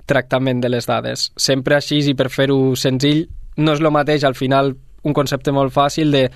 [0.06, 1.32] tractament de les dades.
[1.36, 3.28] Sempre així, i per fer-ho senzill,
[3.58, 6.28] no és el mateix, al final, un concepte molt fàcil de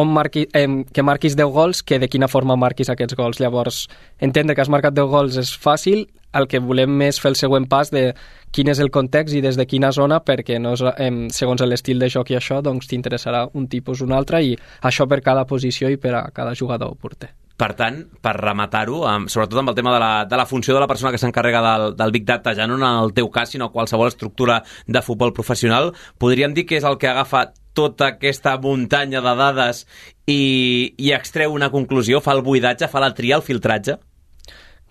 [0.00, 3.40] on marqui, eh, que marquis 10 gols que de quina forma marquis aquests gols.
[3.40, 7.38] Llavors, entendre que has marcat 10 gols és fàcil, el que volem és fer el
[7.38, 8.10] següent pas de
[8.54, 11.98] quin és el context i des de quina zona, perquè no és, em, segons l'estil
[11.98, 15.46] de joc i això, doncs t'interessarà un tipus o un altre i això per cada
[15.46, 17.34] posició i per a cada jugador porter.
[17.60, 20.86] Per tant, per rematar-ho, sobretot amb el tema de la, de la funció de la
[20.88, 24.08] persona que s'encarrega del, del Big Data, ja no en el teu cas, sinó qualsevol
[24.08, 29.34] estructura de futbol professional, podríem dir que és el que agafa tota aquesta muntanya de
[29.36, 29.84] dades
[30.24, 34.00] i, i extreu una conclusió, fa el buidatge, fa la tria, el filtratge?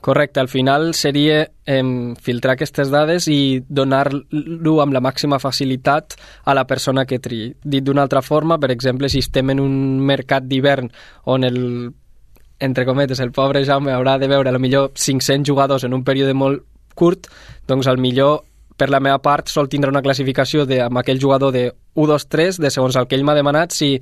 [0.02, 1.84] Correcte, al final seria eh,
[2.24, 7.52] filtrar aquestes dades i donar-lo amb la màxima facilitat a la persona que triï.
[7.60, 10.88] Dit d'una altra forma, per exemple, si estem en un mercat d'hivern
[11.26, 11.60] on el
[12.60, 16.04] entre cometes, el pobre Jaume haurà de veure a lo millor 500 jugadors en un
[16.04, 16.64] període molt
[16.96, 17.30] curt,
[17.68, 18.42] doncs al millor
[18.80, 21.66] per la meva part sol tindre una classificació de, amb aquell jugador de
[22.00, 23.98] 1-2-3 de segons el que ell m'ha demanat si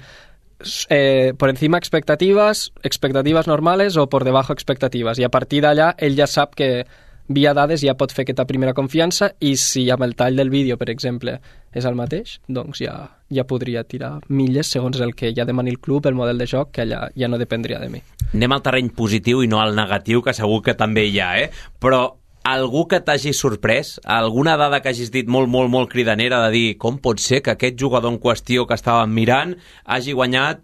[0.90, 5.20] eh, por encima expectativas, expectativas normales o por debajo expectativas.
[5.20, 6.86] I a partir d'allà ell ja sap que
[7.28, 10.78] via dades ja pot fer aquesta primera confiança i si amb el tall del vídeo,
[10.78, 11.38] per exemple,
[11.76, 12.96] és el mateix, doncs ja,
[13.30, 16.72] ja podria tirar milles segons el que ja demani el club, el model de joc,
[16.72, 18.02] que allà ja no dependria de mi.
[18.34, 21.52] Anem al terreny positiu i no al negatiu, que segur que també hi ha, eh?
[21.80, 22.08] Però
[22.48, 26.70] algú que t'hagi sorprès, alguna dada que hagis dit molt, molt, molt cridanera de dir
[26.80, 30.64] com pot ser que aquest jugador en qüestió que estàvem mirant hagi guanyat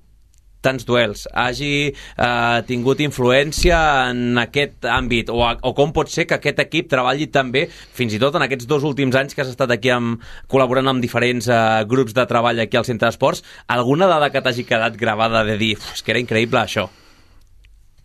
[0.64, 6.38] tants duels, hagi eh, tingut influència en aquest àmbit, o, o com pot ser que
[6.40, 9.76] aquest equip treballi també, fins i tot en aquests dos últims anys que has estat
[9.76, 13.44] aquí amb, col·laborant amb diferents eh, grups de treball aquí al Centre d'Esports,
[13.76, 16.88] alguna dada que t'hagi quedat gravada de dir, és que era increïble això?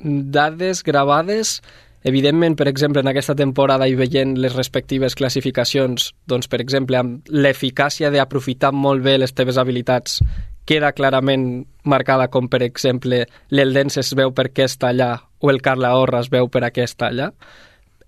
[0.02, 1.60] Dades gravades...
[2.06, 7.26] Evidentment, per exemple, en aquesta temporada i veient les respectives classificacions, doncs, per exemple, amb
[7.28, 10.20] l'eficàcia d'aprofitar molt bé les teves habilitats
[10.68, 15.62] queda clarament marcada com, per exemple, l'Eldense es veu per què està allà o el
[15.64, 17.30] Carla Horra es veu per a què està allà.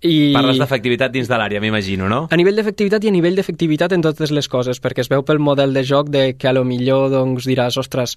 [0.01, 0.31] I...
[0.33, 2.23] Parles d'efectivitat dins de l'àrea, m'imagino, no?
[2.33, 5.37] A nivell d'efectivitat i a nivell d'efectivitat en totes les coses, perquè es veu pel
[5.37, 8.15] model de joc de que a lo millor doncs, diràs, ostres,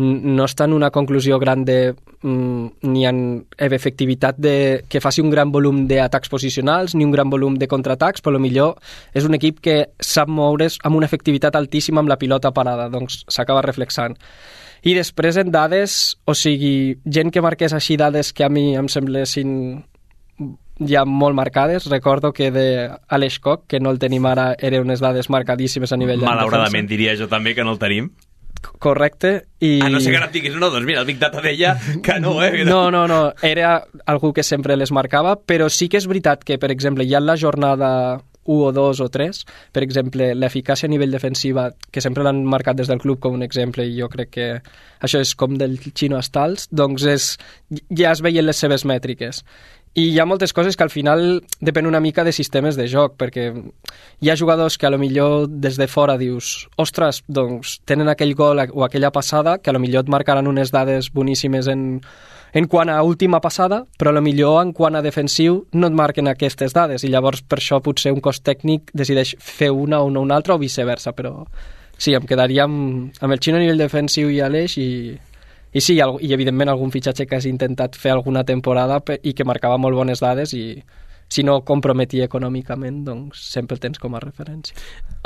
[0.00, 3.18] no està en una conclusió gran de mm, ni en
[3.60, 4.56] efectivitat de
[4.88, 8.78] que faci un gran volum d'atacs posicionals ni un gran volum de contraatacs, però millor
[9.12, 13.26] és un equip que sap moure's amb una efectivitat altíssima amb la pilota parada, doncs
[13.28, 14.16] s'acaba reflexant.
[14.88, 18.88] I després en dades, o sigui, gent que marqués així dades que a mi em
[18.88, 19.84] semblessin
[20.78, 21.88] ja molt marcades.
[21.90, 26.00] Recordo que de Aleix Koch, que no el tenim ara, eren unes dades marcadíssimes a
[26.00, 28.10] nivell de Malauradament diria jo també que no el tenim.
[28.78, 29.46] Correcte.
[29.60, 29.80] I...
[29.84, 32.38] A no sé que ara diguis, no, doncs mira, el Big Data deia que no,
[32.44, 32.64] eh?
[32.68, 36.58] No, no, no, era algú que sempre les marcava, però sí que és veritat que,
[36.58, 37.90] per exemple, ja en la jornada
[38.46, 42.78] 1 o 2 o 3, per exemple, l'eficàcia a nivell defensiva, que sempre l'han marcat
[42.78, 44.48] des del club com un exemple, i jo crec que
[45.02, 47.30] això és com del xino Stals, doncs és,
[47.90, 49.42] ja es veien les seves mètriques.
[49.96, 51.22] I hi ha moltes coses que al final
[51.64, 53.46] depèn una mica de sistemes de joc, perquè
[54.20, 58.34] hi ha jugadors que a lo millor des de fora dius ostres, doncs tenen aquell
[58.36, 61.86] gol o aquella passada que a lo millor et marcaran unes dades boníssimes en,
[62.52, 65.96] en quant a última passada, però a lo millor en quant a defensiu no et
[65.96, 70.12] marquen aquestes dades i llavors per això potser un cos tècnic decideix fer una o
[70.12, 71.46] no una altra o viceversa, però
[71.96, 75.16] sí, em quedaria amb, amb el xino a nivell defensiu i a l'eix i,
[75.76, 79.76] i sí, i evidentment algun fitxatge que has intentat fer alguna temporada i que marcava
[79.76, 80.62] molt bones dades i
[81.28, 84.76] si no comprometia econòmicament, doncs sempre el tens com a referència.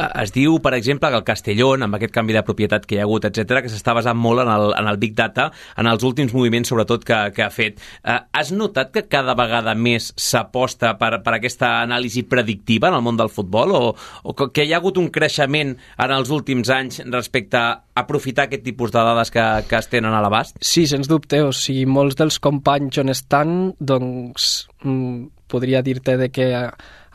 [0.00, 3.04] Es diu, per exemple, que el Castellón, amb aquest canvi de propietat que hi ha
[3.04, 6.32] hagut, etc, que s'està basant molt en el, en el Big Data, en els últims
[6.36, 7.82] moviments, sobretot, que, que ha fet.
[8.00, 13.04] Eh, has notat que cada vegada més s'aposta per, per aquesta anàlisi predictiva en el
[13.04, 13.82] món del futbol o,
[14.24, 18.64] o que hi ha hagut un creixement en els últims anys respecte a aprofitar aquest
[18.64, 20.56] tipus de dades que, que es tenen a l'abast?
[20.64, 21.42] Sí, sens dubte.
[21.44, 24.48] O sigui, molts dels companys on estan, doncs,
[24.84, 26.48] mm, podria dir-te de que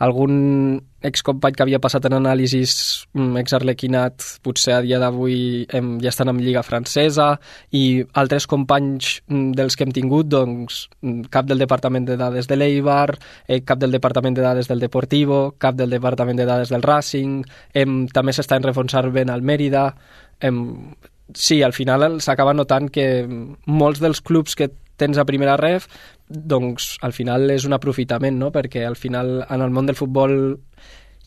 [0.06, 2.74] algun excompany que havia passat en anàlisis
[3.14, 7.36] mm, exarlequinat potser a dia d'avui ja estan en Lliga Francesa
[7.72, 10.86] i altres companys mm, dels que hem tingut doncs
[11.32, 13.16] cap del Departament de Dades de l'Eibar,
[13.48, 17.44] eh, cap del Departament de Dades del Deportivo, cap del Departament de Dades del Racing,
[17.74, 19.94] em, també s'estan reforçant ben al Mèrida,
[20.42, 20.96] em,
[21.34, 23.08] sí, al final s'acaba notant que
[23.66, 25.88] molts dels clubs que tens a primera ref,
[26.30, 28.52] doncs al final és un aprofitament, no?
[28.52, 30.58] perquè al final en el món del futbol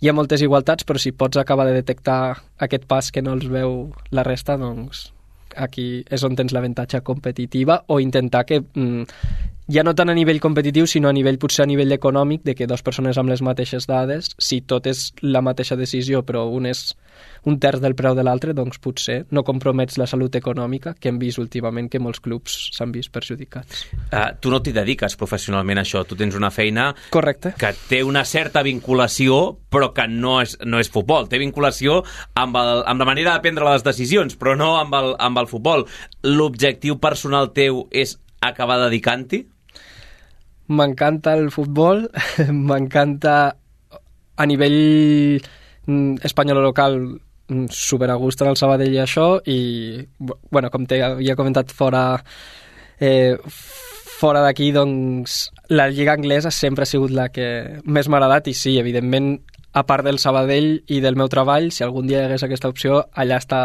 [0.01, 3.49] hi ha moltes igualtats, però si pots acabar de detectar aquest pas que no els
[3.51, 5.09] veu la resta, doncs
[5.59, 9.07] aquí és on tens l'avantatge competitiva o intentar que mm,
[9.69, 12.67] ja no tant a nivell competitiu, sinó a nivell potser a nivell econòmic, de que
[12.67, 16.95] dues persones amb les mateixes dades, si tot és la mateixa decisió, però un és
[17.45, 21.19] un terç del preu de l'altre, doncs potser no compromets la salut econòmica, que hem
[21.21, 23.85] vist últimament que molts clubs s'han vist perjudicats.
[24.09, 27.53] Uh, tu no t'hi dediques professionalment a això, tu tens una feina Correcte.
[27.59, 31.29] que té una certa vinculació, però que no és, no és futbol.
[31.29, 32.01] Té vinculació
[32.35, 35.51] amb, el, amb la manera de prendre les decisions, però no amb el, amb el
[35.51, 35.85] futbol.
[36.25, 39.45] L'objectiu personal teu és acabar dedicant-hi?
[40.69, 42.07] M'encanta el futbol,
[42.53, 43.35] m'encanta
[44.39, 45.41] a nivell
[45.87, 46.99] mm, espanyol local
[47.49, 49.59] mm, super a gust en el Sabadell i això i,
[50.19, 52.03] bu- bueno, com t'he havia comentat fora
[53.01, 53.37] eh,
[54.19, 58.55] fora d'aquí, doncs la lliga anglesa sempre ha sigut la que més m'ha agradat i
[58.55, 59.39] sí, evidentment
[59.79, 63.05] a part del Sabadell i del meu treball, si algun dia hi hagués aquesta opció,
[63.15, 63.61] allà està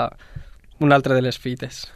[0.83, 1.87] una altra de les fites.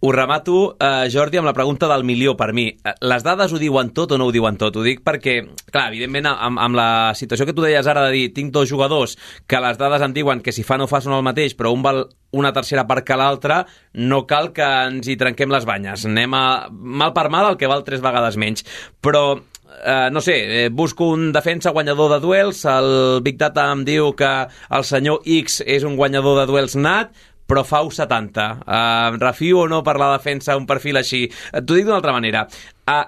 [0.00, 2.68] Ho remato, eh, Jordi, amb la pregunta del milió per mi.
[2.68, 4.76] Eh, Les dades ho diuen tot o no ho diuen tot?
[4.76, 5.40] Ho dic perquè,
[5.72, 9.16] clar, evidentment, amb, amb la situació que tu deies ara de dir tinc dos jugadors
[9.48, 11.82] que les dades em diuen que si fan o fa són el mateix, però un
[11.82, 16.04] val una tercera part que l'altre, no cal que ens hi trenquem les banyes.
[16.06, 18.62] Anem a mal per mal el que val tres vegades menys.
[19.02, 23.82] Però eh, no sé, eh, busco un defensa guanyador de duels, el Big Data em
[23.88, 27.10] diu que el senyor X és un guanyador de duels nat,
[27.48, 28.48] però fa 70.
[28.64, 31.24] Uh, refio o no per la defensa un perfil així?
[31.52, 32.44] Uh, T'ho dic d'una altra manera.
[32.84, 33.06] Uh,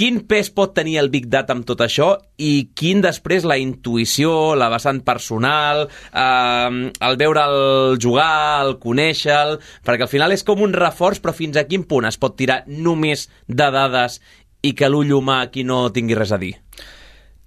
[0.00, 4.54] quin pes pot tenir el Big Data amb tot això i quin després la intuïció,
[4.56, 10.72] la vessant personal, eh, el veure'l jugar, el conèixer-lo, perquè al final és com un
[10.72, 14.22] reforç, però fins a quin punt es pot tirar només de dades
[14.64, 16.54] i que l'ull humà aquí no tingui res a dir?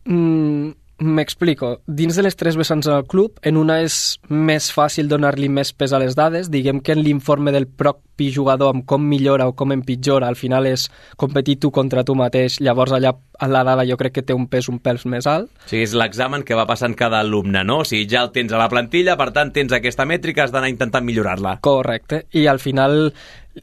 [0.05, 0.69] Mm,
[1.03, 1.81] M'explico.
[1.85, 3.97] Dins de les tres vessants del club, en una és
[4.29, 6.47] més fàcil donar-li més pes a les dades.
[6.53, 10.69] Diguem que en l'informe del propi jugador amb com millora o com empitjora, al final
[10.69, 10.87] és
[11.19, 13.11] competir tu contra tu mateix, llavors allà
[13.43, 15.49] a la dada jo crec que té un pes un pèl més alt.
[15.65, 17.81] O sigui, és l'examen que va passant cada alumne, no?
[17.83, 20.71] O sigui, ja el tens a la plantilla, per tant, tens aquesta mètrica, has d'anar
[20.71, 21.57] intentant millorar-la.
[21.65, 22.23] Correcte.
[22.31, 23.09] I al final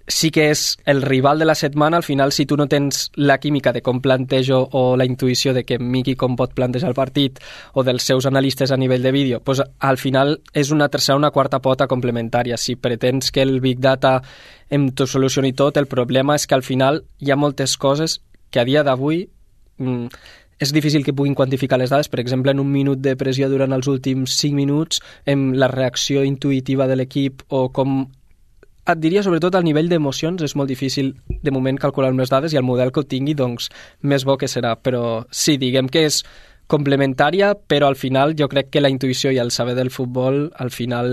[0.07, 3.39] sí que és el rival de la setmana, al final si tu no tens la
[3.39, 7.41] química de com plantejo o la intuïció de que Miki com pot plantejar el partit
[7.75, 11.23] o dels seus analistes a nivell de vídeo, pues al final és una tercera o
[11.23, 12.57] una quarta pota complementària.
[12.57, 14.21] Si pretens que el Big Data
[14.71, 18.21] em t'ho solucioni tot, el problema és que al final hi ha moltes coses
[18.51, 19.25] que a dia d'avui
[19.79, 20.07] mm,
[20.61, 22.11] és difícil que puguin quantificar les dades.
[22.13, 26.23] Per exemple, en un minut de pressió durant els últims 5 minuts, en la reacció
[26.23, 28.05] intuïtiva de l'equip o com
[28.89, 32.61] et diria sobretot al nivell d'emocions és molt difícil de moment calcular les dades i
[32.61, 33.69] el model que ho tingui doncs
[34.03, 34.77] més bo que serà.
[34.81, 36.23] Però sí, diguem que és
[36.71, 40.71] complementària però al final jo crec que la intuïció i el saber del futbol al
[40.71, 41.11] final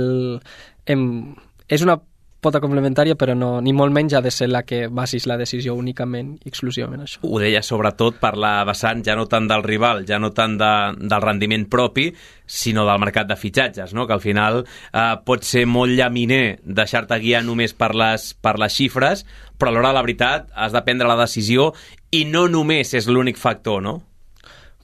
[0.85, 1.33] em,
[1.67, 1.97] és una
[2.41, 5.73] pota complementària però no, ni molt menys ha de ser la que basis la decisió
[5.77, 7.21] únicament i exclusivament això.
[7.25, 10.71] Ho deia sobretot per la vessant ja no tant del rival, ja no tant de,
[11.01, 12.11] del rendiment propi,
[12.45, 14.07] sinó del mercat de fitxatges, no?
[14.07, 18.73] que al final eh, pot ser molt llaminer deixar-te guiar només per les, per les
[18.73, 19.25] xifres,
[19.57, 21.71] però alhora la veritat has de prendre la decisió
[22.11, 23.97] i no només és l'únic factor, no?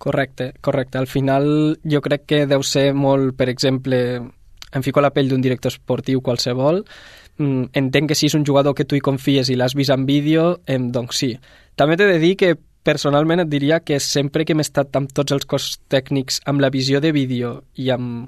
[0.03, 0.97] Correcte, correcte.
[0.97, 3.99] Al final jo crec que deu ser molt, per exemple,
[4.73, 6.81] em fico a la pell d'un director esportiu qualsevol,
[7.37, 10.05] mm, entenc que si és un jugador que tu hi confies i l'has vist en
[10.05, 11.33] vídeo, em, doncs sí.
[11.75, 15.31] També t'he de dir que personalment et diria que sempre que hem estat amb tots
[15.31, 18.27] els cos tècnics, amb la visió de vídeo i amb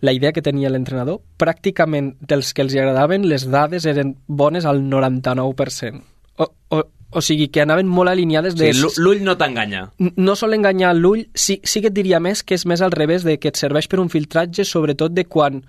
[0.00, 4.84] la idea que tenia l'entrenador, pràcticament dels que els agradaven, les dades eren bones al
[4.84, 6.02] 99%.
[6.38, 8.68] O, o, o sigui, que anaven molt alineades de...
[8.76, 9.88] l'u- l'ull no t'enganya.
[9.98, 13.24] No sol enganyar l'ull, sí, sí que et diria més que és més al revés,
[13.26, 15.64] de que et serveix per un filtratge, sobretot de quan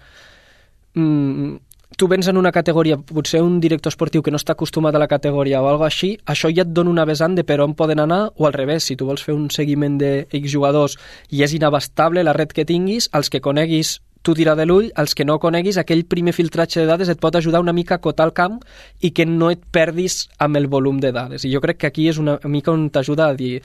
[0.93, 1.55] mm,
[1.98, 5.08] tu vens en una categoria, potser un director esportiu que no està acostumat a la
[5.08, 8.30] categoria o alguna així, això ja et dona una vessant de per on poden anar,
[8.36, 10.98] o al revés, si tu vols fer un seguiment de X jugadors
[11.30, 15.16] i és inabastable la red que tinguis, els que coneguis tu tira de l'ull, els
[15.16, 18.28] que no coneguis, aquell primer filtratge de dades et pot ajudar una mica a acotar
[18.28, 18.60] el camp
[19.02, 21.46] i que no et perdis amb el volum de dades.
[21.46, 23.62] I jo crec que aquí és una mica on t'ajuda a dir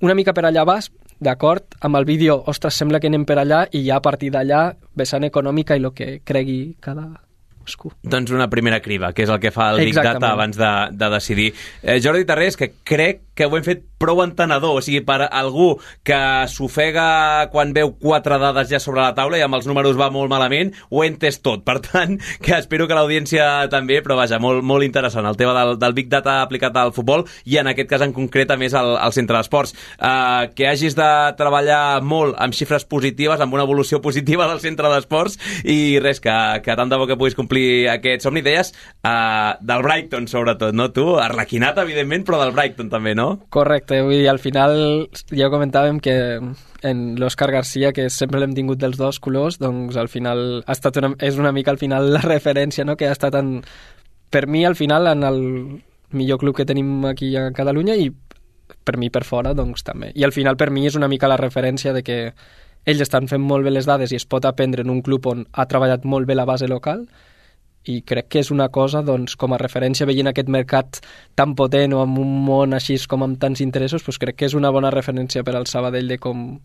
[0.00, 3.66] una mica per allà vas, d'acord, amb el vídeo, ostres, sembla que anem per allà
[3.70, 7.29] i ja a partir d'allà, vessant econòmica i el que cregui cada
[7.70, 7.92] cadascú.
[8.02, 10.32] Doncs una primera criba, que és el que fa el Big Data Exactament.
[10.32, 11.54] abans de, de decidir.
[11.82, 15.74] Eh, Jordi Tarrés, que crec que ho hem fet prou entenedor, o sigui, per algú
[16.06, 20.08] que s'ofega quan veu quatre dades ja sobre la taula i amb els números va
[20.12, 21.66] molt malament, ho he entès tot.
[21.66, 25.74] Per tant, que espero que l'audiència també, però vaja, molt, molt interessant el tema del,
[25.82, 28.94] del Big Data aplicat al futbol i en aquest cas en concret a més al,
[28.96, 29.76] al centre d'esports.
[30.00, 34.88] Eh, que hagis de treballar molt amb xifres positives, amb una evolució positiva del centre
[34.88, 35.36] d'esports
[35.68, 38.40] i res, que, que tant de bo que puguis complir aquest somni.
[38.40, 38.72] Deies
[39.04, 40.88] uh, del Brighton, sobretot, no?
[40.96, 43.34] Tu, arlequinat, evidentment, però del Brighton també, no?
[43.52, 44.74] Correcte, vull dir, al final
[45.34, 46.14] ja comentàvem que
[46.86, 51.00] en l'Òscar Garcia, que sempre l'hem tingut dels dos colors, doncs al final ha estat
[51.02, 52.96] una, és una mica al final la referència no?
[52.96, 53.58] que ha estat en,
[54.30, 55.40] per mi al final en el
[56.10, 58.10] millor club que tenim aquí a Catalunya i
[58.84, 60.12] per mi per fora doncs també.
[60.14, 62.20] I al final per mi és una mica la referència de que
[62.88, 65.44] ells estan fent molt bé les dades i es pot aprendre en un club on
[65.52, 67.04] ha treballat molt bé la base local
[67.88, 71.00] i crec que és una cosa, doncs, com a referència veient aquest mercat
[71.38, 74.56] tan potent o amb un món així com amb tants interessos, doncs crec que és
[74.58, 76.58] una bona referència per al Sabadell de com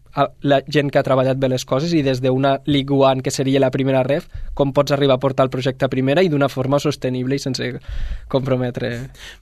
[0.44, 3.64] la gent que ha treballat bé les coses i des d'una League One, que seria
[3.64, 6.82] la primera ref, com pots arribar a portar el projecte a primera i d'una forma
[6.84, 7.72] sostenible i sense
[8.28, 8.92] comprometre.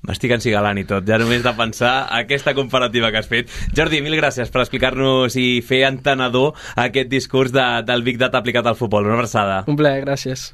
[0.05, 3.49] M'estic encigalant i tot, ja només de pensar aquesta comparativa que has fet.
[3.73, 8.69] Jordi, mil gràcies per explicar-nos i fer entenedor aquest discurs de, del Big Data aplicat
[8.69, 9.09] al futbol.
[9.09, 9.63] Una abraçada.
[9.67, 10.53] Un plaer, gràcies.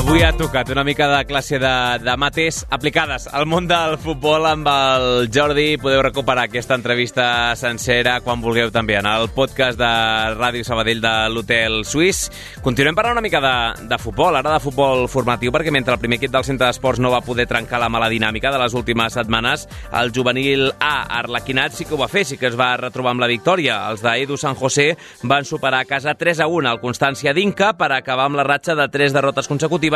[0.00, 1.70] Avui ha tocat una mica de classe de,
[2.00, 5.74] de mates aplicades al món del futbol amb el Jordi.
[5.76, 7.26] Podeu recuperar aquesta entrevista
[7.60, 9.90] sencera quan vulgueu també en el podcast de
[10.38, 12.22] Ràdio Sabadell de l'Hotel Suís.
[12.64, 13.52] Continuem parlant una mica de,
[13.90, 17.12] de futbol, ara de futbol formatiu, perquè mentre el primer equip del centre d'esports no
[17.12, 19.66] va poder trencar la mala dinàmica de les últimes setmanes,
[20.00, 23.26] el juvenil A, Arlequinat, sí que ho va fer, sí que es va retrobar amb
[23.26, 23.82] la victòria.
[23.92, 24.94] Els d'Edu San José
[25.28, 28.78] van superar a casa 3 a 1 al Constància d'Inca per acabar amb la ratxa
[28.80, 29.89] de 3 derrotes consecutives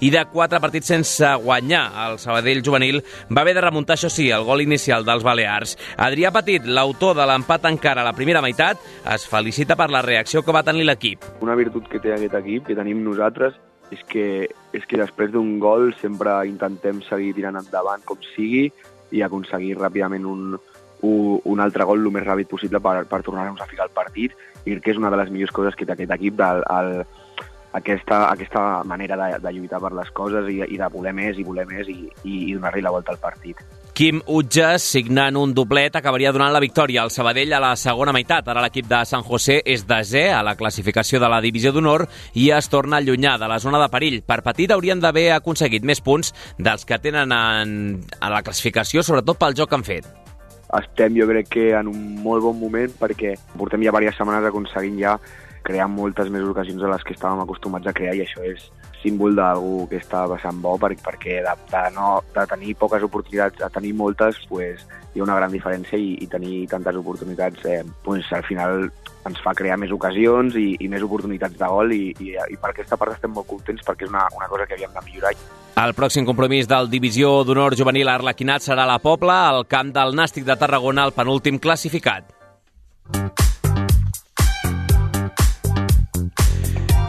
[0.00, 1.84] i de 4 partits sense guanyar.
[2.06, 5.76] El Sabadell juvenil va haver de remuntar, això sí, el gol inicial dels Balears.
[5.98, 8.80] Adrià Petit, l'autor de l'empat encara a la primera meitat,
[9.14, 11.26] es felicita per la reacció que va tenir l'equip.
[11.44, 13.58] Una virtut que té aquest equip, que tenim nosaltres,
[13.90, 18.68] és que, és que després d'un gol sempre intentem seguir tirant endavant com sigui
[19.10, 20.54] i aconseguir ràpidament un,
[21.02, 24.36] un, un altre gol el més ràpid possible per, per tornar-nos a ficar al partit
[24.64, 26.92] i crec que és una de les millors coses que té aquest equip del, el,
[27.72, 31.46] aquesta, aquesta manera de, de lluitar per les coses i, i de voler més i
[31.46, 33.60] voler més i, i, i donar-li la volta al partit.
[34.00, 38.46] Quim Utges, signant un doblet, acabaria donant la victòria al Sabadell a la segona meitat.
[38.48, 42.48] Ara l'equip de San José és desè a la classificació de la divisió d'honor i
[42.56, 44.22] es torna a allunyar de la zona de perill.
[44.24, 49.36] Per petit haurien d'haver aconseguit més punts dels que tenen en, en la classificació, sobretot
[49.42, 50.08] pel joc que han fet.
[50.80, 55.00] Estem, jo crec que en un molt bon moment perquè portem ja diverses setmanes aconseguint
[55.02, 55.16] ja
[55.66, 58.70] crear moltes més ocasions de les que estàvem acostumats a crear i això és
[59.02, 63.62] símbol d'algú que està passant bo perquè, perquè de, de, no, de tenir poques oportunitats
[63.64, 64.84] a tenir moltes pues,
[65.14, 68.90] hi ha una gran diferència i, i tenir tantes oportunitats eh, pues, al final
[69.28, 72.72] ens fa crear més ocasions i, i més oportunitats de gol i, i, i per
[72.72, 75.34] aquesta part estem molt contents perquè és una, una cosa que havíem de millorar.
[75.80, 80.44] El pròxim compromís del Divisió d'Honor Juvenil Arlequinat serà la Pobla, al camp del Nàstic
[80.48, 82.36] de Tarragona, el penúltim classificat.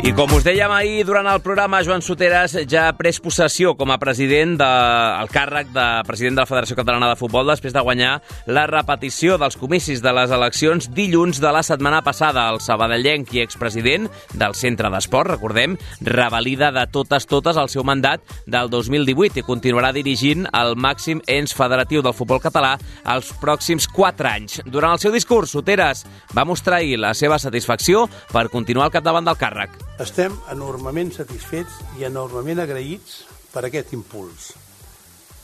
[0.01, 3.91] I com us dèiem ahir durant el programa, Joan Soteres ja ha pres possessió com
[3.93, 7.83] a president del de, càrrec de president de la Federació Catalana de Futbol després de
[7.85, 8.15] guanyar
[8.49, 12.47] la repetició dels comicis de les eleccions dilluns de la setmana passada.
[12.49, 18.25] El sabadellenc i expresident del Centre d'Esport, recordem, revalida de totes totes el seu mandat
[18.49, 22.73] del 2018 i continuarà dirigint el màxim ens federatiu del futbol català
[23.05, 24.59] els pròxims 4 anys.
[24.65, 29.29] Durant el seu discurs, Soteres va mostrar ahir la seva satisfacció per continuar al capdavant
[29.29, 29.90] del càrrec.
[29.99, 34.53] Estem enormement satisfets i enormement agraïts per aquest impuls.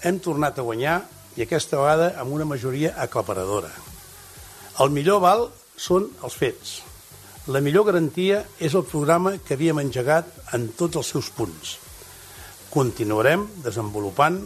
[0.08, 1.02] Hem tornat a guanyar
[1.36, 3.70] i aquesta vegada amb una majoria aclaparadora.
[4.80, 6.78] El millor val són els fets.
[7.52, 11.78] La millor garantia és el programa que havíem engegat en tots els seus punts.
[12.72, 14.41] Continuarem desenvolupant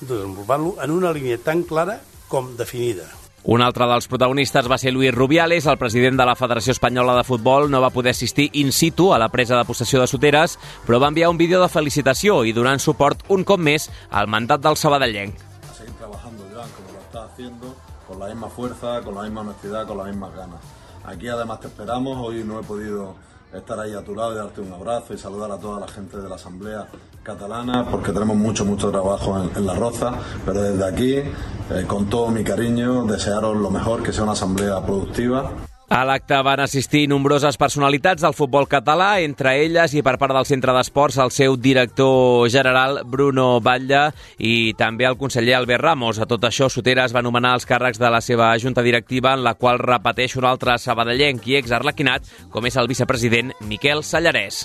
[0.00, 3.23] desenvolupant-lo en una línia tan clara com definida.
[3.44, 7.26] Un altre dels protagonistes va ser Luis Rubiales, el president de la Federació Espanyola de
[7.28, 7.66] Futbol.
[7.68, 10.54] No va poder assistir in situ a la presa de possessió de Soteres,
[10.86, 14.64] però va enviar un vídeo de felicitació i donant suport un cop més al mandat
[14.64, 15.36] del sabadellenc.
[15.76, 17.76] Seguir trabajando, Joan, como lo está haciendo,
[18.08, 20.60] con la misma fuerza, con la misma honestidad, con las mismas ganas.
[21.04, 23.14] Aquí además te esperamos, hoy no he podido
[23.54, 26.28] estar ahí a tu lado darte un abrazo y saludar a toda la gente de
[26.28, 26.86] la Asamblea
[27.22, 30.12] Catalana porque tenemos mucho, mucho trabajo en, en La Roza,
[30.44, 34.84] pero desde aquí, eh, con todo mi cariño, desearos lo mejor, que sea una asamblea
[34.84, 35.50] productiva.
[35.94, 40.48] A l'acte van assistir nombroses personalitats del futbol català, entre elles i per part del
[40.48, 44.08] Centre d'Esports el seu director general Bruno Batlle
[44.42, 46.18] i també el conseller Albert Ramos.
[46.18, 49.54] A tot això, Soteres va nomenar els càrrecs de la seva junta directiva en la
[49.54, 54.64] qual repeteix un altre sabadellenc i ex-arlequinat, com és el vicepresident Miquel Sallarès.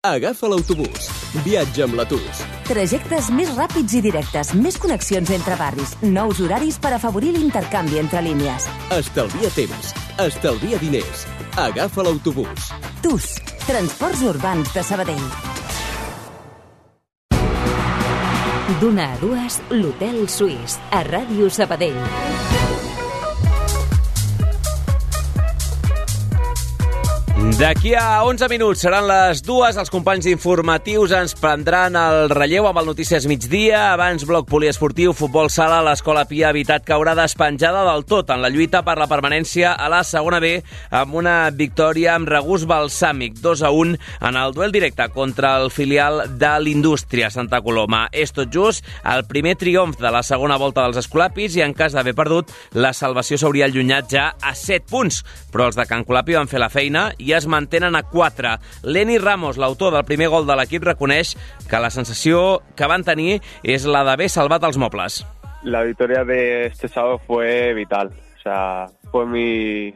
[0.00, 1.10] Agafa l'autobús.
[1.44, 2.38] Viatja amb l'Atus.
[2.64, 8.22] Trajectes més ràpids i directes, més connexions entre barris, nous horaris per afavorir l'intercanvi entre
[8.24, 8.64] línies.
[8.96, 9.92] Estalvia temps.
[10.24, 11.26] Estalvia diners.
[11.60, 12.70] Agafa l'autobús.
[13.04, 13.28] TUS,
[13.66, 15.28] Transports Urbans de Sabadell.
[18.80, 22.69] D'una a dues, l'Hotel Suís, a Ràdio Sabadell.
[27.40, 29.76] D'aquí a 11 minuts seran les dues.
[29.80, 33.94] Els companys informatius ens prendran el relleu amb el Notícies Migdia.
[33.94, 35.78] Abans, bloc poliesportiu, futbol sala.
[35.84, 39.88] L'Escola Pia ha evitat caure despenjada del tot en la lluita per la permanència a
[39.92, 40.50] la segona B
[40.92, 43.96] amb una victòria amb regust balsàmic 2 a 1
[44.28, 48.06] en el duel directe contra el filial de l'Indústria Santa Coloma.
[48.12, 51.96] És tot just el primer triomf de la segona volta dels escolapis i en cas
[51.96, 55.24] d'haver perdut, la salvació s'hauria allunyat ja a 7 punts.
[55.50, 58.56] Però els de Can Colapi van fer la feina i es mantenen a 4.
[58.82, 61.36] Leni Ramos, l'autor del primer gol de l'equip, reconeix
[61.68, 65.24] que la sensació que van tenir és la d'haver salvat els mobles.
[65.62, 68.10] La victoria de este sábado fue vital.
[68.38, 69.94] O sea, fue mi...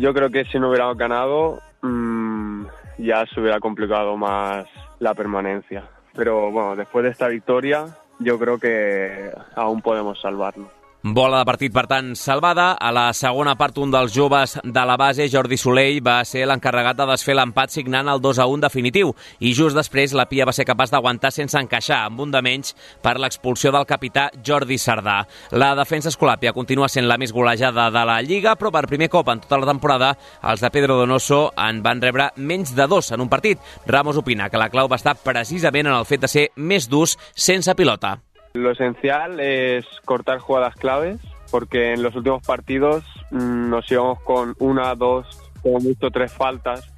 [0.00, 2.66] Yo creo que si no hubiéramos ganado, mm,
[2.98, 4.66] ya se hubiera complicado más
[4.98, 5.84] la permanencia.
[6.14, 7.86] Pero bueno, después de esta victoria,
[8.18, 10.77] yo creo que aún podemos salvarnos.
[11.14, 12.72] Bola de partit, per tant, salvada.
[12.74, 16.98] A la segona part, un dels joves de la base, Jordi Soleil, va ser l'encarregat
[16.98, 19.14] de desfer l'empat signant el 2 a 1 definitiu.
[19.40, 22.74] I just després, la Pia va ser capaç d'aguantar sense encaixar, amb un de menys
[23.00, 25.22] per l'expulsió del capità Jordi Sardà.
[25.56, 29.32] La defensa escolàpia continua sent la més golejada de la Lliga, però per primer cop
[29.32, 33.24] en tota la temporada, els de Pedro Donoso en van rebre menys de dos en
[33.24, 33.56] un partit.
[33.86, 37.16] Ramos opina que la clau va estar precisament en el fet de ser més durs
[37.32, 38.18] sense pilota.
[38.54, 41.18] Lo esencial es cortar jugadas claves,
[41.50, 45.26] porque en los últimos partidos mm, nos íbamos con una, dos,
[45.62, 46.92] como mucho tres faltas.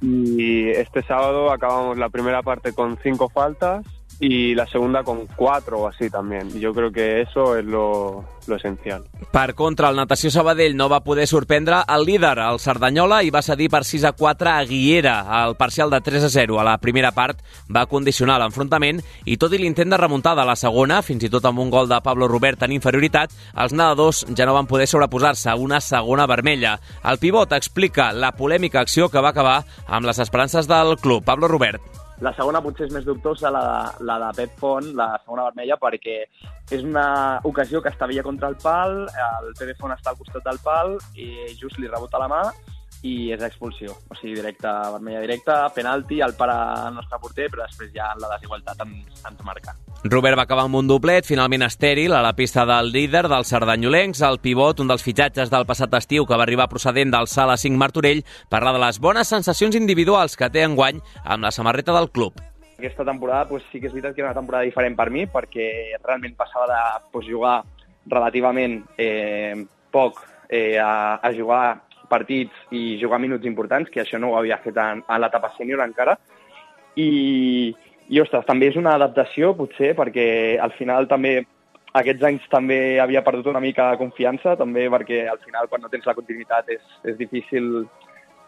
[0.00, 3.84] Y este sábado acabamos la primera parte con cinco faltas
[4.22, 6.48] y la segunda con cuatro o así también.
[6.60, 9.02] Yo creo que eso es lo, lo esencial.
[9.32, 13.42] Per contra, el Natació Sabadell no va poder sorprendre el líder, el Cerdanyola, i va
[13.42, 15.16] cedir per 6 a 4 a Guiera.
[15.42, 19.56] El parcial de 3 a 0 a la primera part va condicionar l'enfrontament i tot
[19.56, 22.28] i l'intent de remuntada a la segona, fins i tot amb un gol de Pablo
[22.30, 26.76] Robert en inferioritat, els nedadors ja no van poder sobreposar-se a una segona vermella.
[27.02, 31.24] El pivot explica la polèmica acció que va acabar amb les esperances del club.
[31.26, 32.01] Pablo Robert.
[32.22, 35.78] La segona potser és més dubtosa, la de, la de Pep Font, la segona vermella,
[35.80, 36.20] perquè
[36.70, 40.46] és una ocasió que està Villa contra el pal, el Pep Font està al costat
[40.46, 42.44] del pal i just li rebota la mà
[43.02, 43.92] i és expulsió.
[44.10, 46.54] O sigui, directa, vermella directa, penalti, el para
[46.86, 49.74] el nostre porter, però després ja la desigualtat ens, ens marca.
[50.04, 54.22] Robert va acabar amb un doblet, finalment estèril, a la pista del líder dels sardanyolencs.
[54.26, 57.78] El pivot, un dels fitxatges del passat estiu que va arribar procedent del Sala 5
[57.78, 62.38] Martorell, parla de les bones sensacions individuals que té enguany amb la samarreta del club.
[62.78, 65.68] Aquesta temporada pues, sí que és veritat que era una temporada diferent per mi, perquè
[66.02, 66.82] realment passava de
[67.12, 67.60] pues, jugar
[68.10, 69.54] relativament eh,
[69.94, 74.60] poc eh, a, a jugar partits i jugar minuts importants, que això no ho havia
[74.64, 76.18] fet en, en l'etapa sènior encara.
[77.00, 77.72] I,
[78.08, 80.28] i, ostres, també és una adaptació, potser, perquè
[80.60, 81.38] al final també
[81.96, 85.90] aquests anys també havia perdut una mica de confiança, també perquè al final quan no
[85.92, 87.86] tens la continuïtat és, és difícil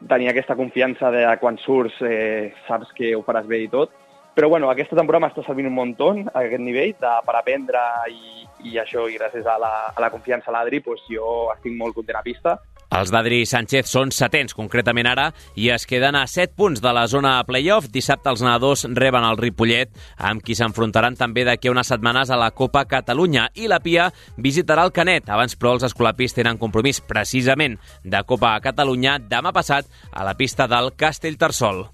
[0.09, 3.93] tenir aquesta confiança de quan surts eh, saps que ho faràs bé i tot.
[4.35, 8.47] Però bueno, aquesta temporada m'està servint un muntó a aquest nivell de, per aprendre i,
[8.67, 11.95] i això, i gràcies a la, a la confiança a l'Adri, doncs jo estic molt
[11.95, 12.57] content a pista.
[12.95, 15.27] Els d'Adri Sánchez són setents, concretament ara,
[15.59, 17.89] i es queden a 7 punts de la zona playoff.
[17.91, 22.53] Dissabte els nedadors reben el Ripollet, amb qui s'enfrontaran també d'aquí unes setmanes a la
[22.55, 23.49] Copa Catalunya.
[23.59, 25.27] I la Pia visitarà el Canet.
[25.29, 30.69] Abans, però, els escolapis tenen compromís precisament de Copa Catalunya demà passat a la pista
[30.71, 31.89] del Castellterçol.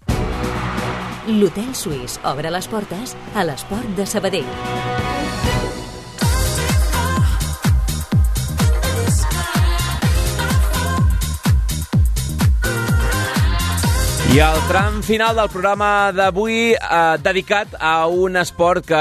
[1.30, 5.09] L'Hotel Suís obre les portes a l'esport de Sabadell.
[14.30, 19.00] I el tram final del programa d'avui eh, dedicat a un esport que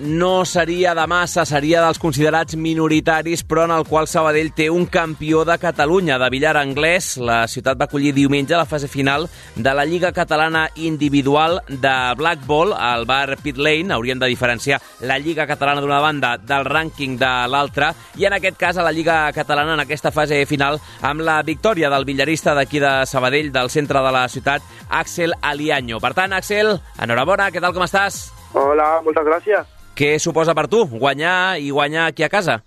[0.00, 4.86] no seria de massa, seria dels considerats minoritaris, però en el qual Sabadell té un
[4.88, 7.18] campió de Catalunya, de billar anglès.
[7.20, 12.46] La ciutat va acollir diumenge la fase final de la Lliga Catalana Individual de Black
[12.48, 13.92] Ball al bar Pit Lane.
[13.92, 18.56] Haurien de diferenciar la Lliga Catalana d'una banda del rànquing de l'altra i en aquest
[18.56, 22.80] cas a la Lliga Catalana en aquesta fase final amb la victòria del billarista d'aquí
[22.80, 26.00] de Sabadell, del centre de la ciutat, Axel Aliaño.
[26.00, 28.28] Per tant, Axel, enhorabona, què tal, com estàs?
[28.54, 29.70] Hola, moltes gràcies.
[29.96, 32.60] Què suposa per tu guanyar i guanyar aquí a casa?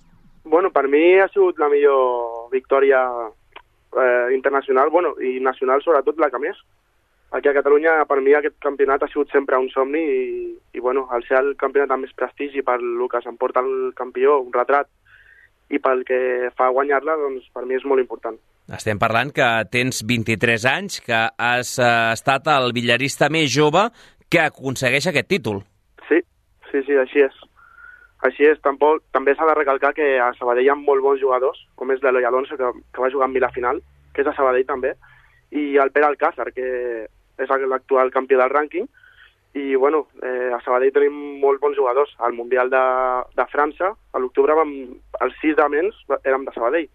[0.46, 3.02] Bueno, per mi ha sigut la millor victòria
[3.98, 6.60] eh, internacional, bueno, i nacional sobretot la que més.
[7.36, 10.28] Aquí a Catalunya, per mi, aquest campionat ha sigut sempre un somni i,
[10.78, 14.38] i bueno, al ser el campionat amb més prestigi per el que s'emporta el campió,
[14.40, 14.88] un retrat,
[15.74, 18.38] i pel que fa guanyar-la, doncs per mi és molt important.
[18.74, 23.84] Estem parlant que tens 23 anys, que has eh, estat el billarista més jove
[24.30, 25.62] que aconsegueix aquest títol.
[26.08, 26.18] Sí,
[26.72, 27.36] sí, sí, així és.
[28.26, 31.60] Així és, tampoc, també s'ha de recalcar que a Sabadell hi ha molt bons jugadors,
[31.78, 33.84] com és l'Eloi Alonso, que, que va jugar en la final,
[34.16, 34.96] que és a Sabadell també,
[35.54, 37.06] i el Pere Alcázar, que
[37.38, 38.90] és l'actual campió del rànquing,
[39.56, 42.12] i bueno, eh, a Sabadell tenim molt bons jugadors.
[42.18, 42.82] Al Mundial de,
[43.38, 44.58] de França, a l'octubre,
[45.22, 46.90] els sis de menys érem de Sabadell.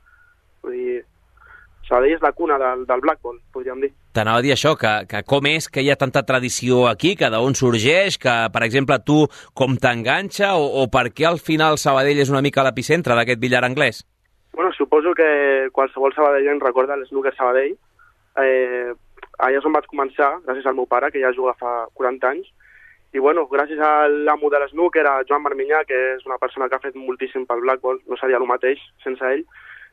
[0.66, 0.98] Vull dir,
[1.90, 3.90] Sabadell és la cuna del, del Blackball, podríem dir.
[4.14, 7.30] T'anava a dir això, que, que com és que hi ha tanta tradició aquí, que
[7.34, 9.24] d'on sorgeix, que, per exemple, tu
[9.58, 13.64] com t'enganxa, o, o per què al final Sabadell és una mica l'epicentre d'aquest billar
[13.66, 14.04] anglès?
[14.54, 17.74] Bueno, suposo que qualsevol en recorda l'Snooker Sabadell.
[18.38, 18.94] Eh,
[19.42, 22.46] allà és on vaig començar, gràcies al meu pare, que ja juga fa 40 anys,
[23.12, 26.78] i bueno, gràcies a l'amo de l'Snooker, a Joan Marminyà, que és una persona que
[26.78, 29.42] ha fet moltíssim pel Blackball, no seria el mateix sense ell,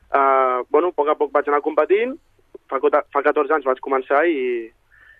[0.08, 2.14] Uh, bueno, a poc a poc vaig anar competint,
[2.70, 2.80] fa,
[3.12, 4.68] fa 14 anys vaig començar i,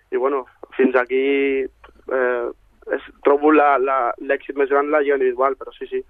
[0.09, 0.45] i bueno,
[0.77, 1.21] fins aquí
[1.65, 2.47] eh,
[2.95, 6.01] és, trobo l'èxit més gran la lliga individual, però sí, sí.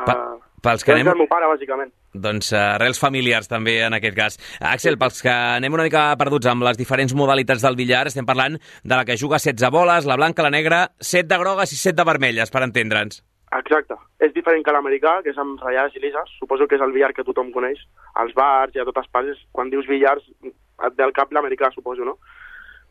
[0.00, 1.08] Uh, pels que anem...
[1.08, 1.92] el meu pare, bàsicament.
[2.12, 4.36] Doncs uh, arrels familiars, també, en aquest cas.
[4.72, 8.58] Axel, pels que anem una mica perduts amb les diferents modalitats del billar, estem parlant
[8.60, 11.96] de la que juga 16 boles, la blanca, la negra, 7 de grogues i 7
[12.00, 13.22] de vermelles, per entendre'ns.
[13.58, 13.96] Exacte.
[14.22, 16.34] És diferent que l'americà, que és amb ratllades i lises.
[16.38, 17.82] Suposo que és el billar que tothom coneix.
[18.22, 22.06] Als bars i a totes parts, quan dius billars, et ve al cap l'americà, suposo,
[22.06, 22.16] no?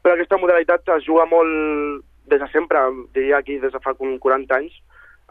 [0.04, 2.80] Però aquesta modalitat es juga molt des de sempre,
[3.16, 4.76] diria aquí des de fa 40 anys,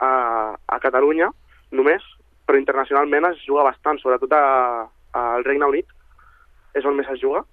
[0.00, 1.28] a, a Catalunya,
[1.70, 2.02] només,
[2.46, 4.88] però internacionalment es juga bastant, sobretot a,
[5.20, 5.92] al Regne Unit,
[6.74, 7.44] és on més es juga.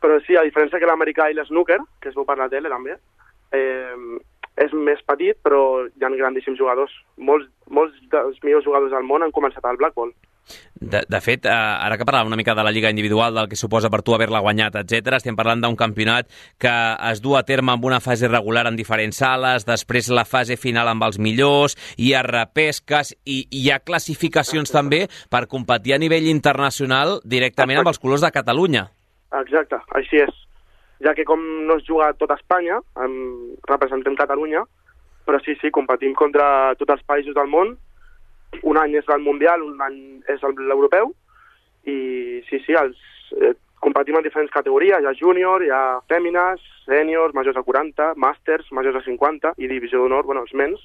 [0.00, 2.96] Però sí, a diferència que l'americà i l'snooker, que es veu per la tele també,
[3.56, 3.96] eh,
[4.60, 6.92] és més petit, però hi ha grandíssims jugadors.
[7.16, 10.12] Molts, molts dels millors jugadors del món han començat al Blackball.
[10.74, 13.58] De, de fet, eh, ara que parlàvem una mica de la lliga individual, del que
[13.58, 16.72] suposa per tu haver-la guanyat, etc, estem parlant d'un campionat que
[17.10, 20.90] es du a terme amb una fase regular en diferents sales, després la fase final
[20.90, 26.26] amb els millors, hi ha repesques i hi ha classificacions també per competir a nivell
[26.32, 27.86] internacional directament Exacte.
[27.86, 28.88] amb els colors de Catalunya.
[29.44, 30.39] Exacte, així és
[31.04, 34.64] ja que com no es juga a tot Espanya, em, representem Catalunya,
[35.26, 37.76] però sí, sí, competim contra tots els països del món.
[38.66, 39.98] Un any és el Mundial, un any
[40.28, 41.12] és l'Europeu,
[41.86, 42.98] i sí, sí, els,
[43.40, 48.14] eh, competim en diferents categories, hi ha júnior, hi ha fèmines, sèniors, majors de 40,
[48.16, 50.82] màsters, majors de 50, i divisió d'honor, bueno, els menys,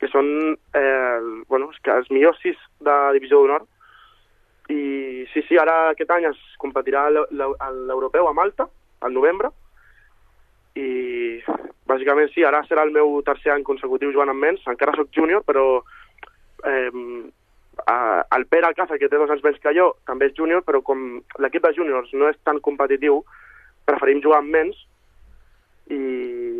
[0.00, 0.26] que són
[0.74, 3.64] eh, bueno, que els millors sis de divisió d'honor.
[4.70, 8.68] I sí, sí, ara aquest any es competirà l'europeu a Malta,
[9.00, 9.50] al novembre,
[10.78, 11.40] i
[11.90, 15.42] bàsicament sí, ara serà el meu tercer any consecutiu jugant amb menys, encara sóc júnior,
[15.46, 15.82] però
[16.68, 16.90] eh,
[18.36, 21.20] el Pere Alcázar, que té dos anys menys que jo, també és júnior, però com
[21.42, 23.22] l'equip de júniors no és tan competitiu,
[23.88, 24.84] preferim jugar amb menys,
[25.90, 26.00] i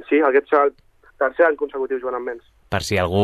[0.08, 0.74] sí, aquest serà el
[1.20, 3.20] tercer any consecutiu jugant amb menys per si algú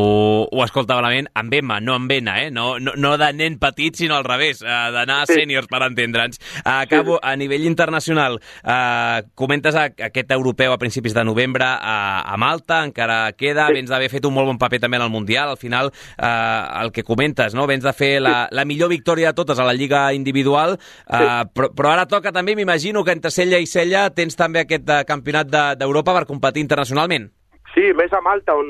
[0.51, 2.49] ho escolta malament, amb Emma, no amb Ena, eh?
[2.51, 5.37] no, no, no de nen petit, sinó al revés, eh, d'anar a sí.
[5.39, 6.41] sèniors per entendre'ns.
[6.67, 12.35] Acabo, a nivell internacional, eh, comentes a, aquest europeu a principis de novembre a, a
[12.37, 13.79] Malta, encara queda, sí.
[13.79, 16.91] vens d'haver fet un molt bon paper també en el Mundial, al final, eh, el
[16.91, 17.69] que comentes, no?
[17.71, 20.75] vens de fer la, la millor victòria de totes a la Lliga individual,
[21.07, 24.91] eh, però, però ara toca també, m'imagino que entre Sella i Sella tens també aquest
[24.91, 25.47] eh, campionat
[25.79, 27.31] d'Europa de, per competir internacionalment.
[27.73, 28.69] Sí, més a Malta, on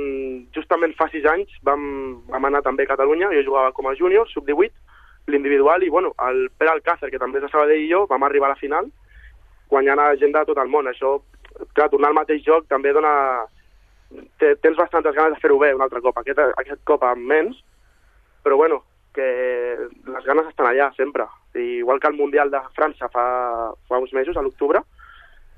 [0.55, 1.81] justament fa sis anys vam,
[2.31, 4.73] vam anar també a Catalunya, jo jugava com a júnior, sub-18,
[5.31, 8.49] l'individual, i bueno, el Pere Alcácer, que també és de Sabadell i jo, vam arribar
[8.49, 8.89] a la final,
[9.69, 10.87] guanyant a gent de tot el món.
[10.89, 11.17] Això,
[11.75, 13.13] clar, tornar al mateix joc també dona...
[14.39, 17.57] Tens bastantes ganes de fer-ho bé un altre cop, aquest, aquest cop amb menys,
[18.45, 18.79] però bueno,
[19.11, 19.25] que
[20.07, 21.25] les ganes estan allà sempre.
[21.57, 23.25] I igual que el Mundial de França fa,
[23.89, 24.79] fa uns mesos, a l'octubre,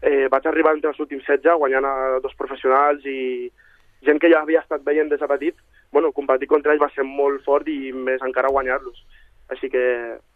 [0.01, 3.51] eh, vaig arribar entre els últims 16 guanyant a dos professionals i
[4.07, 5.55] gent que ja havia estat veient des de petit,
[5.91, 9.03] bueno, competir contra ells va ser molt fort i més encara guanyar-los.
[9.49, 9.83] Així que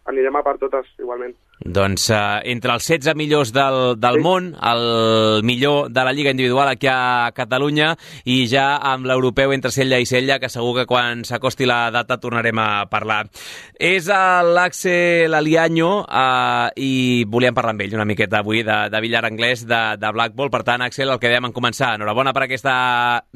[0.09, 1.33] anirem a per totes, igualment.
[1.63, 4.23] Doncs uh, entre els 16 millors del, del sí.
[4.25, 7.93] món, el millor de la Lliga Individual aquí a Catalunya
[8.27, 12.19] i ja amb l'europeu entre Sella i Sella, que segur que quan s'acosti la data
[12.19, 13.21] tornarem a parlar.
[13.79, 19.23] És l'Axel Alianyo uh, i volíem parlar amb ell una miqueta avui de, de billar
[19.29, 20.51] anglès de, de Blackball.
[20.51, 22.75] Per tant, Axel, el que dèiem en començar, enhorabona per aquesta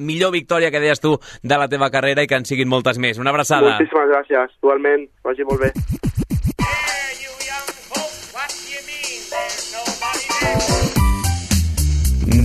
[0.03, 3.22] millor victòria que deies tu de la teva carrera i que en siguin moltes més.
[3.24, 3.78] Una abraçada.
[3.78, 5.07] Moltíssimes gràcies, igualment.
[5.24, 6.26] Vagi molt bé.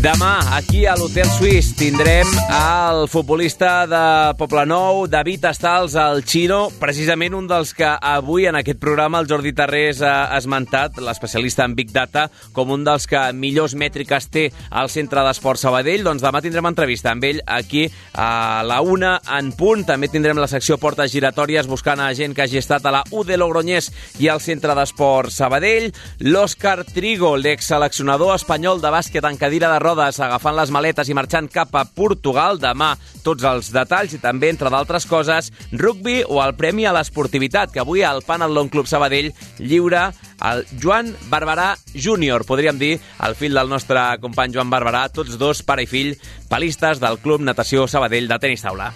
[0.02, 7.36] Demà, aquí a l'Hotel Suís, tindrem el futbolista de Poblenou, David Estals, el Xino, precisament
[7.38, 11.92] un dels que avui en aquest programa el Jordi Tarrés ha esmentat, l'especialista en Big
[11.94, 16.02] Data, com un dels que millors mètriques té al Centre d'Esport Sabadell.
[16.02, 17.84] Doncs demà tindrem entrevista amb ell aquí
[18.18, 19.86] a la una en punt.
[19.86, 23.22] També tindrem la secció Portes Giratòries buscant a gent que hagi estat a la U
[23.22, 25.92] de Logroñés i al Centre d'Esport Sabadell.
[26.26, 31.14] L'Òscar Trigo, l'ex-seleccionador espanyol de bàsquet en cadira de rodes rodes agafant les maletes i
[31.16, 32.56] marxant cap a Portugal.
[32.60, 37.72] Demà tots els detalls i també, entre d'altres coses, rugby o el Premi a l'Esportivitat,
[37.74, 40.08] que avui al Panel Long Club Sabadell lliura
[40.48, 45.62] el Joan Barberà Júnior, podríem dir, el fill del nostre company Joan Barberà, tots dos,
[45.62, 46.16] pare i fill,
[46.48, 48.92] palistes del Club Natació Sabadell de tenis taula.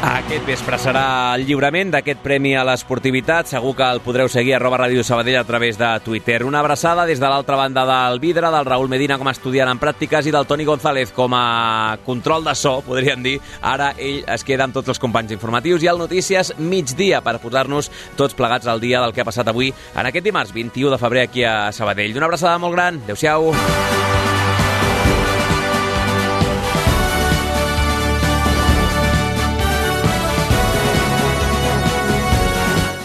[0.00, 3.50] Aquest vespre serà el lliurament d'aquest premi a l'esportivitat.
[3.50, 6.38] Segur que el podreu seguir a arroba Ràdio Sabadell a través de Twitter.
[6.48, 9.82] Una abraçada des de l'altra banda del vidre, del Raül Medina com a estudiant en
[9.82, 13.36] pràctiques i del Toni González com a control de so, podríem dir.
[13.60, 17.92] Ara ell es queda amb tots els companys informatius i al Notícies migdia per posar-nos
[18.16, 21.28] tots plegats al dia del que ha passat avui en aquest dimarts 21 de febrer
[21.28, 22.16] aquí a Sabadell.
[22.16, 23.04] Una abraçada molt gran.
[23.04, 23.52] Adéu-siau.